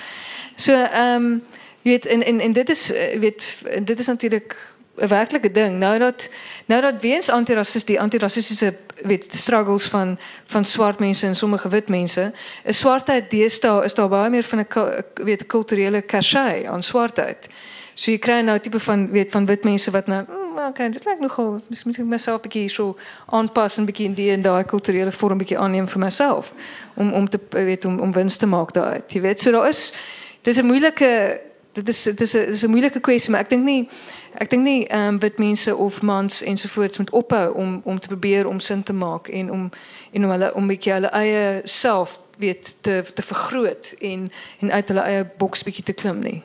[0.55, 1.41] So ehm um,
[1.81, 4.55] jy weet en en en dit is eh, weet dit is natuurlik
[4.95, 5.77] 'n werklike ding.
[5.77, 6.30] Nou dat
[6.65, 8.73] nou dat weens antirassist die antirassistiese
[9.03, 12.31] weet struggles van van swart mense en sommige wit mense,
[12.63, 14.68] is swartheid deesdae is daar baie meer van 'n
[15.13, 17.49] weet kulturele cachet aan swartheid.
[17.93, 21.05] So jy kry nou tipe van weet van wit mense wat nou mm, okay, dit
[21.05, 24.63] lyk nogal mis mis myself 'n bietjie so aanpas en bietjie in die en daai
[24.63, 26.53] kulturele vorm bietjie aanneem vir myself
[26.93, 29.01] om om te weet om om wins te maak daai.
[29.07, 29.93] Jy weet so daar is
[30.41, 31.41] dis 'n moeilike
[31.73, 33.89] dit is dit is 'n dis 'n moeilike kwessie, maar ek dink nie
[34.34, 38.07] ek dink nie ehm um, wit mense of mans ensovoorts moet ophou om om te
[38.07, 39.69] probeer om sin te maak en om
[40.11, 44.88] en om hulle om bietjie hulle eie self weet te te vergroot en en uit
[44.88, 46.43] hulle eie boks bietjie te klim nie.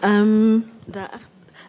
[0.00, 1.20] Ehm um, daar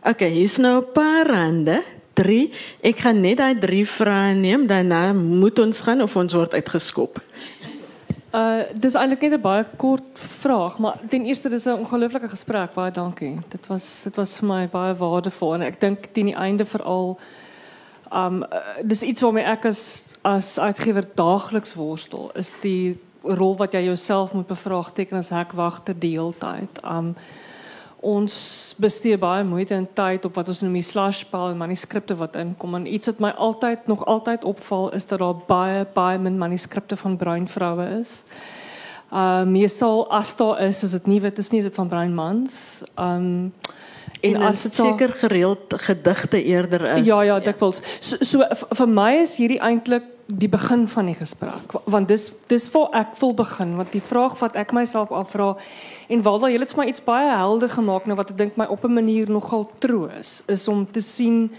[0.03, 1.83] Okay, hier's nou 'n paar rande.
[2.13, 2.51] 3.
[2.81, 7.21] Ek gaan net daai 3 vrae neem, daarna moet ons gaan of ons word uitgeskop.
[8.29, 12.73] Uh dis eintlik net 'n baie kort vraag, maar ten eerste dis 'n ongelooflike gesprek,
[12.73, 13.39] baie dankie.
[13.47, 17.17] Dit was dit was vir my baie waardevol en ek dink teen die einde veral
[18.13, 23.73] um uh, dis iets waarmee ek as as uitgewer daagliks worstel, is die rol wat
[23.73, 26.83] jy jouself moet bevraagteken as hekwagter die hele tyd.
[26.83, 27.15] Um
[28.01, 28.35] ons
[28.79, 32.77] bestee baie moeite en tyd op wat ons noem die slashpile en manuskripte wat inkom
[32.77, 36.97] en iets wat my altyd nog altyd opval is dat daar baie baie min manuskripte
[36.97, 38.23] van bruin vroue is.
[39.11, 42.13] Uh meestal as daar is, is dit nie wit is nie, is dit van bruin
[42.15, 42.83] mans.
[42.95, 43.51] Um
[44.21, 47.05] en, en as dit seker gereeld gedigte eerder is.
[47.05, 47.81] Ja ja, dikwels.
[47.99, 52.67] So, so vir my is hierdie eintlik die begin van die gesprek want dis dis
[52.69, 55.55] vir ek wil begin want die vraag wat ek myself afvra
[56.09, 58.85] En Walda, jy het my iets baie helder gemaak nou wat ek dink my op
[58.85, 61.51] 'n manier nogal troos is om te sien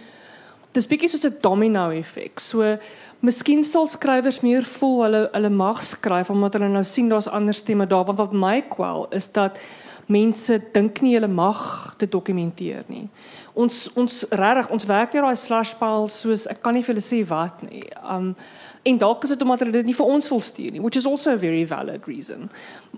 [0.73, 2.41] dis bietjie soos 'n domino effek.
[2.41, 2.79] So
[3.21, 7.55] miskien sal skrywers meer voel hulle hulle mag skryf omdat hulle nou sien daar's ander
[7.55, 9.59] stemme daar want wat my kwel is dat
[10.07, 13.09] mense dink nie hulle mag te dokumenteer nie.
[13.55, 17.23] Ons ons regtig ons werk deur daai slashpile soos ek kan nie vir hulle sê
[17.29, 17.87] wat nie.
[18.03, 18.35] Um
[18.83, 21.07] En dalk is dit omdat hulle dit nie vir ons wil stuur nie, which is
[21.07, 22.49] also a very valid reason.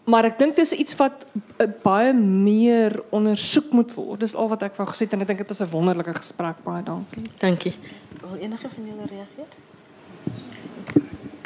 [0.04, 4.20] Maar ek dink dis iets wat uh, baie meer ondersoek moet word.
[4.22, 6.82] Dis al wat ek wou gesê en ek dink dit is 'n wonderlike gesprek baie
[6.86, 7.24] dankie.
[7.38, 7.74] Dankie.
[8.20, 9.50] Wil enige van julle reageer?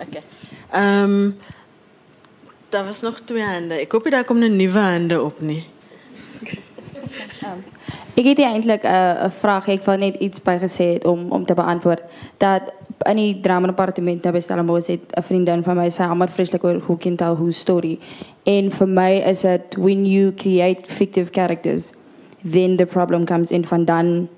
[0.04, 0.24] Okay.
[0.70, 1.36] Ehm um,
[2.68, 3.74] daar was nog twee hande.
[3.80, 5.64] Ek hoop daar kom 'n nuwe hande op nie.
[7.44, 7.64] Um,
[8.14, 11.44] ek het eintlik 'n uh, vraag ek wou net iets by gesê het om om
[11.44, 12.02] te beantwoord
[12.36, 12.62] dat
[13.04, 16.64] in die drama departement nou by Stellenbosch het 'n vriendin van my sê almal vreeslik
[16.64, 17.98] oor hoe kan tell who story.
[18.44, 21.92] En vir my is dit when you create fictive characters
[22.44, 24.28] then the problem comes in van dan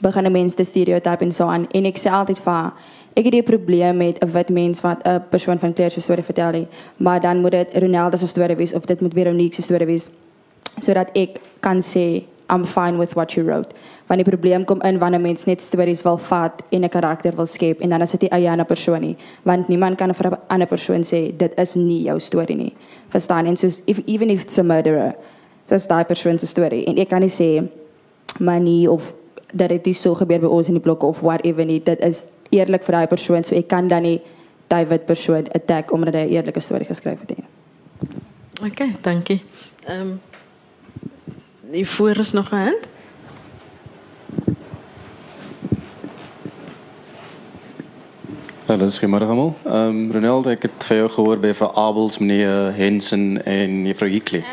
[0.00, 1.66] begin mense te stereotype en so aan.
[1.70, 2.72] En ek sê altyd vir
[3.14, 6.24] ek het 'n probleem met 'n wit mens wat 'n persoon van kleur se storie
[6.24, 6.66] vertel nie,
[6.96, 10.08] maar dan moet dit Ronaldo se storie wees of dit moet Veronique se storie wees
[10.80, 13.72] sodat ek kan sê I'm fine with what you wrote.
[14.06, 17.46] Want die probleem kom in wanneer mense net stories wil vat en 'n karakter wil
[17.46, 20.38] skep en dan is dit nie eie ander persoon nie, want niemand kan vir 'n
[20.48, 22.74] ander persoon sê dit is nie jou storie nie.
[23.08, 23.46] Verstaan?
[23.46, 25.14] En soos if, even if it's a murderer,
[25.68, 27.68] dis daai persoon se storie en ek kan nie sê
[28.40, 29.14] maar nie of
[29.54, 31.80] dat dit nie so gebeur by ons in die blokke of whatever nie.
[31.80, 34.20] Dit is eerlik vir daai persoon, so ek kan dan nie
[34.68, 37.46] daai wit persoon attack omdat hy 'n eerlike storie geskryf het nie.
[38.66, 39.42] Okay, dankie.
[39.86, 40.20] Ehm um,
[41.72, 42.86] die voor is nog 'n hand.
[48.66, 49.56] Hallo, skiemer almal.
[49.64, 54.10] Ehm um, Ronald, ek het vir jou gehoor by vir Abels meneer Hensen en juffrou
[54.10, 54.44] Hickley.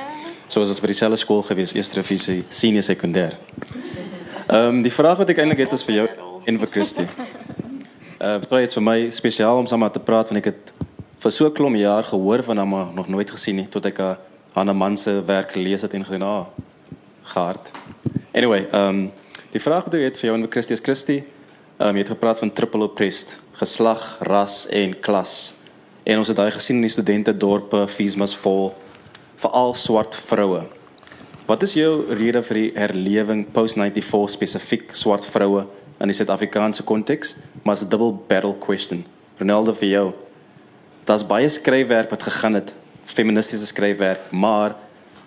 [0.47, 3.37] So was dit by dieselfde skool gewees, eerste revisie, senior sekondêr.
[4.47, 6.07] Ehm um, die vraag wat ek eintlik het is vir jou
[6.45, 7.07] en vir Christie.
[8.21, 10.73] Uh dit was vir my spesiaal om saam te praat want ek het
[11.19, 13.99] vir so 'n klomp jaar gehoor van hom maar nog nooit gesien nie tot ek
[13.99, 14.17] 'n
[14.53, 16.45] ander man se werk gelees het en gedink, "Ah,
[17.29, 17.71] gehard.
[18.33, 19.11] Anyway, ehm um,
[19.53, 21.21] die vraag wat ek het vir jou en vir Christie is Christie,
[21.79, 25.53] ehm um, jy het gepraat van triple oppressed, geslag, ras en klas.
[26.03, 28.73] En ons het daai gesien in die studente dorpe, Fiesmas vol
[29.39, 30.65] veral swart vroue.
[31.49, 35.63] Wat is jou rede vir die herlewing post 94 spesifiek swart vroue
[35.99, 37.37] in die Suid-Afrikaanse konteks?
[37.63, 39.05] Maar as 'n double barrel question.
[39.39, 40.13] Ronaldo vir jou.
[41.05, 42.73] Daar's baie skryfwerk wat gegaan het,
[43.05, 44.75] feministiese skryfwerk, maar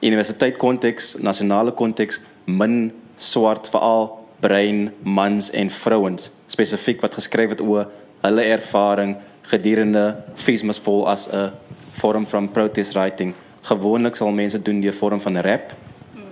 [0.03, 4.09] universiteit konteks, nasionale konteks min swart veral
[4.43, 7.91] bruin mans en vrouens spesifiek wat geskryf het oor
[8.23, 9.17] hulle ervaring
[9.51, 10.05] gedurende
[10.39, 11.51] Feesmas vol as 'n
[11.93, 13.35] vorm van protest writing.
[13.63, 15.73] Gewoonlik sal mense doen die vorm van rap.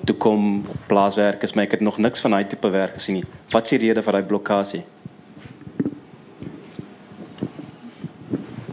[0.05, 3.25] Toe kom plaaswerk, is my ek het nog niks van daai tipe werk gesien nie.
[3.51, 4.83] Wat is die rede vir daai blokkade?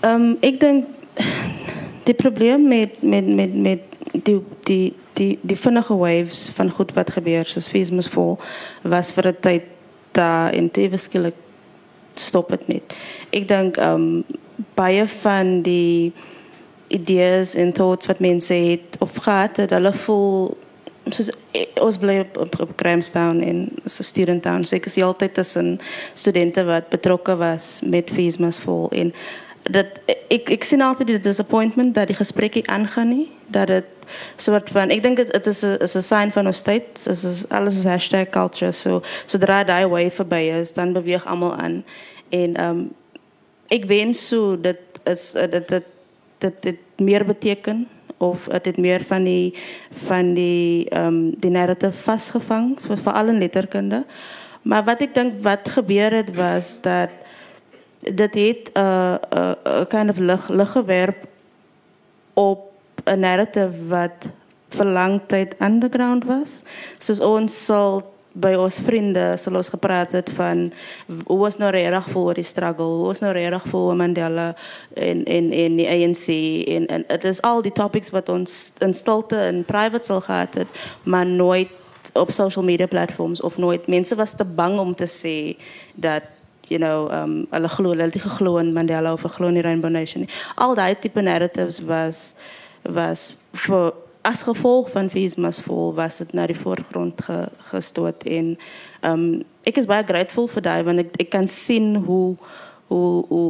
[0.01, 0.85] Um, ik denk,
[2.03, 3.79] het probleem met, met, met, met
[4.23, 8.37] die, die, die, die vinnige waves van goed wat gebeurt, zoals Feesmus vol,
[8.81, 9.63] was voor de tijd
[10.11, 11.09] daar in tevens
[12.13, 12.93] stop het niet.
[13.29, 14.23] Ik denk, um,
[14.73, 16.13] baie van die
[16.87, 20.57] ideeën en thoughts wat mensen het of gehad, dat hulle voel
[21.09, 21.29] soos
[21.79, 24.63] ons bly op, op, op Grahamstown en so student town.
[24.63, 25.79] So ek is altyd tussen
[26.13, 29.13] studente wat betrokke was met Feesmas vol en
[29.71, 29.85] dat
[30.27, 33.29] ik, ik zie altijd de disappointment dat die gesprekken aangaan niet.
[33.47, 33.85] Dat het
[34.35, 35.61] soort van, ik denk het, het is
[35.93, 36.83] een sign van ons tijd.
[37.03, 38.71] Het is, alles is hashtag culture.
[38.71, 41.85] So, zodra die wave voorbij is, dan beweeg allemaal aan.
[42.29, 42.93] En um,
[43.67, 45.83] ik wens zo dat, is, dat, dat,
[46.37, 47.87] dat dit meer betekent.
[48.17, 49.57] Of het dit meer van die,
[50.05, 52.77] van die, um, die narrative vastgevangen.
[53.03, 54.05] Vooral in letterkunde.
[54.61, 57.09] Maar wat ik denk wat gebeurde was dat
[58.13, 61.27] dat heet uh, uh, uh, kind of lig, liggewerp
[62.33, 62.66] op
[63.07, 64.27] een narrative wat
[64.75, 66.61] vir lang tyd underground was.
[66.99, 68.03] Soos ons sal
[68.37, 70.67] by ons vriende sal ons gepraat het van
[71.25, 74.51] hoe was nou reg voor die struggle, hoe was nou reg voor Mandela
[74.93, 76.27] en en en die ANC
[76.75, 80.53] en en dit is al die topics wat ons in stilte en private sal gehad
[80.53, 80.67] het,
[81.03, 81.73] maar nooit
[82.13, 85.57] op social media platforms of nooit mense was te bang om te sê
[85.95, 86.23] dat
[86.69, 89.63] you know, um hulle glo hulle het nie geglo in Mandela of geglo in die
[89.63, 90.31] Rainbow Nation nie.
[90.55, 92.33] Al daai tipe narratives was
[92.93, 93.93] was vir
[94.27, 97.37] as gevolg van Feesmas vol was dit na die voorgrond ge,
[97.71, 98.57] gestoot en
[99.07, 99.23] um
[99.67, 102.35] ek is baie grateful vir daai want ek ek kan sien hoe
[102.91, 103.49] hoe hoe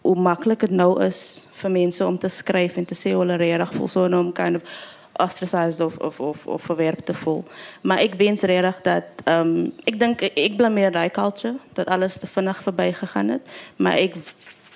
[0.00, 3.76] hoe maklik dit nou is vir mense om te skryf en te sê hulle regtig
[3.76, 4.78] voel so om kind of
[5.20, 7.44] ostracized of of of of verwerp te voel.
[7.80, 12.26] Maar ik wens regtig dat um, ik denk ik blameer die culture dat alles te
[12.26, 14.14] vinnig verby gegaan het, maar ik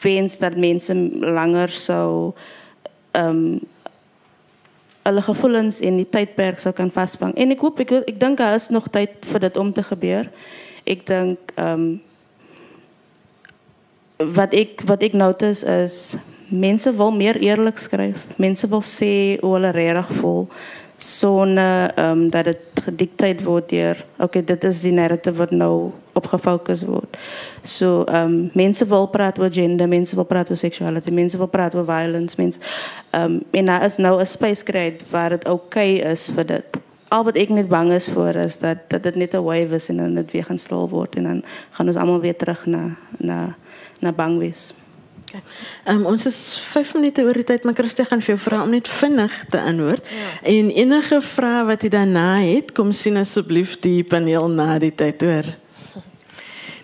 [0.01, 2.33] wens dat mensen langer sou
[3.13, 3.61] um
[5.05, 7.35] hulle gevoelens en die tydperk sou kan vasvang.
[7.37, 10.31] En ek hoop ek ek dink daar is nog tyd vir dit om te gebeur.
[10.89, 11.89] Ek dink um
[14.35, 16.15] wat ek wat ek notice is
[16.49, 18.17] mense wil meer eerlik skryf.
[18.41, 20.49] Mense wil sê hoe hulle regtig voel
[20.99, 25.93] sonder ehm um, dat dit gedikteer word deur okay, dit is die narrative wat nou
[26.13, 27.17] op gefokus word.
[27.63, 31.51] So ehm um, mense wil praat oor gender, mense wil praat oor seksualiteit, mense wil
[31.51, 32.61] praat oor violence, mense
[33.11, 36.65] ehm um, en daar is nou 'n space create waar dit okay is vir dit.
[37.09, 39.89] Al wat ek net bang is voor is dat dat dit net 'n wave is
[39.89, 42.97] en dan dit weer gaan stil word en dan gaan ons almal weer terug na
[43.19, 43.55] na
[44.01, 44.75] na bang wees.
[45.85, 46.39] Um, ons is
[46.71, 49.61] 5 minute oor die tyd, maar Christie gaan vir jou vra om net vinnig te
[49.61, 50.07] antwoord.
[50.09, 50.31] Ja.
[50.55, 55.23] En enige vrae wat jy daarna het, kom sien asseblief die paneel na die tyd
[55.23, 55.53] hoor.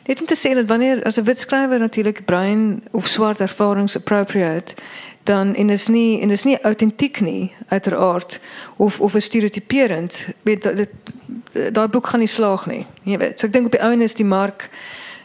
[0.06, 3.96] Net om te sê dat wanneer as 'n wit skrywer natuurlik bruin of swart ervarings
[3.96, 4.74] appropriate
[5.22, 8.40] dan en is nie en is nie autentiek nie uiteraard
[8.76, 10.90] of of is stereotyperend weet dit
[11.72, 14.16] daai boek gaan nie slaag nie jy weet so ek dink op die ouene is
[14.18, 14.68] die mark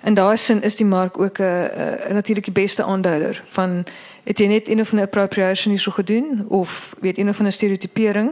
[0.06, 3.86] in daai sin is die mark ook 'n uh, natuurlik die beste aanduider van
[4.23, 7.52] het jy net een of 'n appropriation hier so gedoen of weet een of 'n
[7.52, 8.32] stereotypering?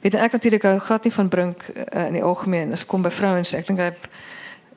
[0.00, 1.62] Weet ek natuurlik hou glad nie van brink
[1.94, 2.72] uh, in die algemeen.
[2.72, 3.92] As kom by vrouens ek dink hy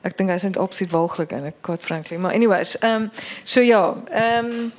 [0.02, 2.16] ek dink hy is net opsit walglik en ek quite frankly.
[2.16, 3.10] Maar anyways ehm um,
[3.42, 4.72] so ja ehm um,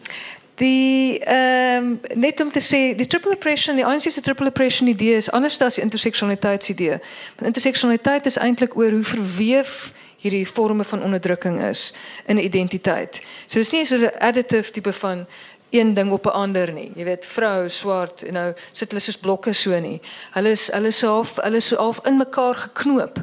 [0.56, 4.88] die ehm um, net om te sê die triple oppression die ANC se triple oppression
[4.88, 6.98] idee is anders as die interseksualiteitsidee
[7.36, 11.94] want interseksualiteit is eintlik oor hoe verweef hierdie vorme van onderdrukking is
[12.26, 13.22] in identiteit.
[13.46, 15.26] So dis nie so 'n additive tipe van
[15.70, 16.92] een ding op 'n ander nie.
[16.96, 20.02] Jy weet, vrou, swart, en nou sit hulle soos blokke so nie.
[20.32, 23.18] Hulle is hulle is half hulle is half in mekaar geknoop.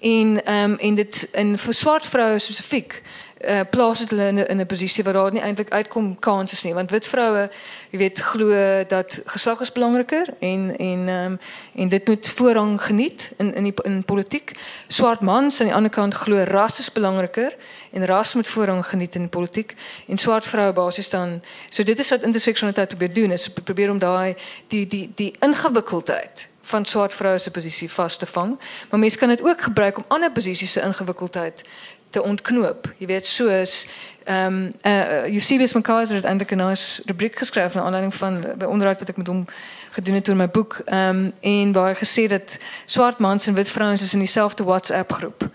[0.00, 3.02] En ehm um, en dit in vir swart vroue spesifiek
[3.48, 6.66] uh, plaas dit hulle in 'n in 'n posisie waar daar nie eintlik uitkom kansse
[6.66, 6.74] nie.
[6.74, 7.50] Want wit vroue
[7.90, 8.48] jy weet glo
[8.88, 11.38] dat geslag is belangriker en en um,
[11.74, 14.52] en dit moet voorrang geniet in in die in politiek.
[14.86, 17.54] Swart mans aan die ander kant glo ras is belangriker
[17.90, 19.74] en ras moet voorrang geniet in politiek.
[20.06, 23.98] En swart vroue basies dan so dit is wat interseksionaliteit probeer doen is probeer om
[23.98, 24.34] daai
[24.68, 28.58] die die die ingewikkeldheid van swart vroue se posisie vas te vang,
[28.90, 31.62] maar mense kan dit ook gebruik om ander posisies se ingewikkeldheid
[32.12, 32.92] te ontknoop.
[32.98, 33.86] Jy weet soos
[34.24, 38.64] ehm um, uh, Eusebius McCarthy het eintlik 'n nice rubriek geskryf na aanleiding van by
[38.64, 39.46] onderhoud wat ek met hom
[39.90, 43.54] gedoen het oor my boek ehm um, en waar hy gesê dat swart mans en
[43.54, 45.50] wit vrouens is in dieselfde WhatsApp groep.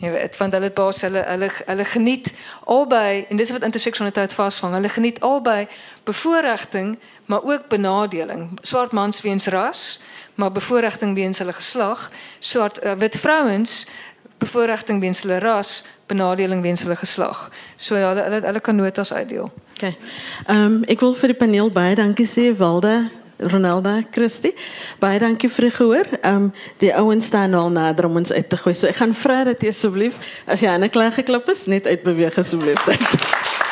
[0.00, 2.32] Jy weet, want hulle baas hulle hulle hulle geniet
[2.64, 4.72] albei en dis wat interseksualiteit vasvang.
[4.74, 5.66] Hulle geniet albei
[6.08, 8.58] bevoordiging, maar ook benadeling.
[8.62, 10.00] Swart mans weens ras,
[10.34, 12.10] maar bevoordiging weens hulle geslag.
[12.38, 13.86] Swart uh, wit vrouens
[14.40, 15.80] bevoordiging weens hulle ras,
[16.10, 17.46] benadeling weens hulle geslag.
[17.76, 19.50] So hulle hulle, hulle kan notas uitdeel.
[19.76, 19.96] Okay.
[20.46, 23.10] Ehm um, ek wil vir die paneel baie dankie sê Walde
[23.40, 24.52] Ronalda Christie.
[25.00, 26.12] Baie dankie vir die gehoor.
[26.20, 26.52] Ehm um,
[26.82, 28.74] die ouens staan al nader om ons uit te gooi.
[28.74, 31.86] So ek gaan vra dat jy asseblief as jy aan 'n klaar geklap is net
[31.86, 32.84] uitbeweeg asseblief.
[32.84, 33.68] Dankie.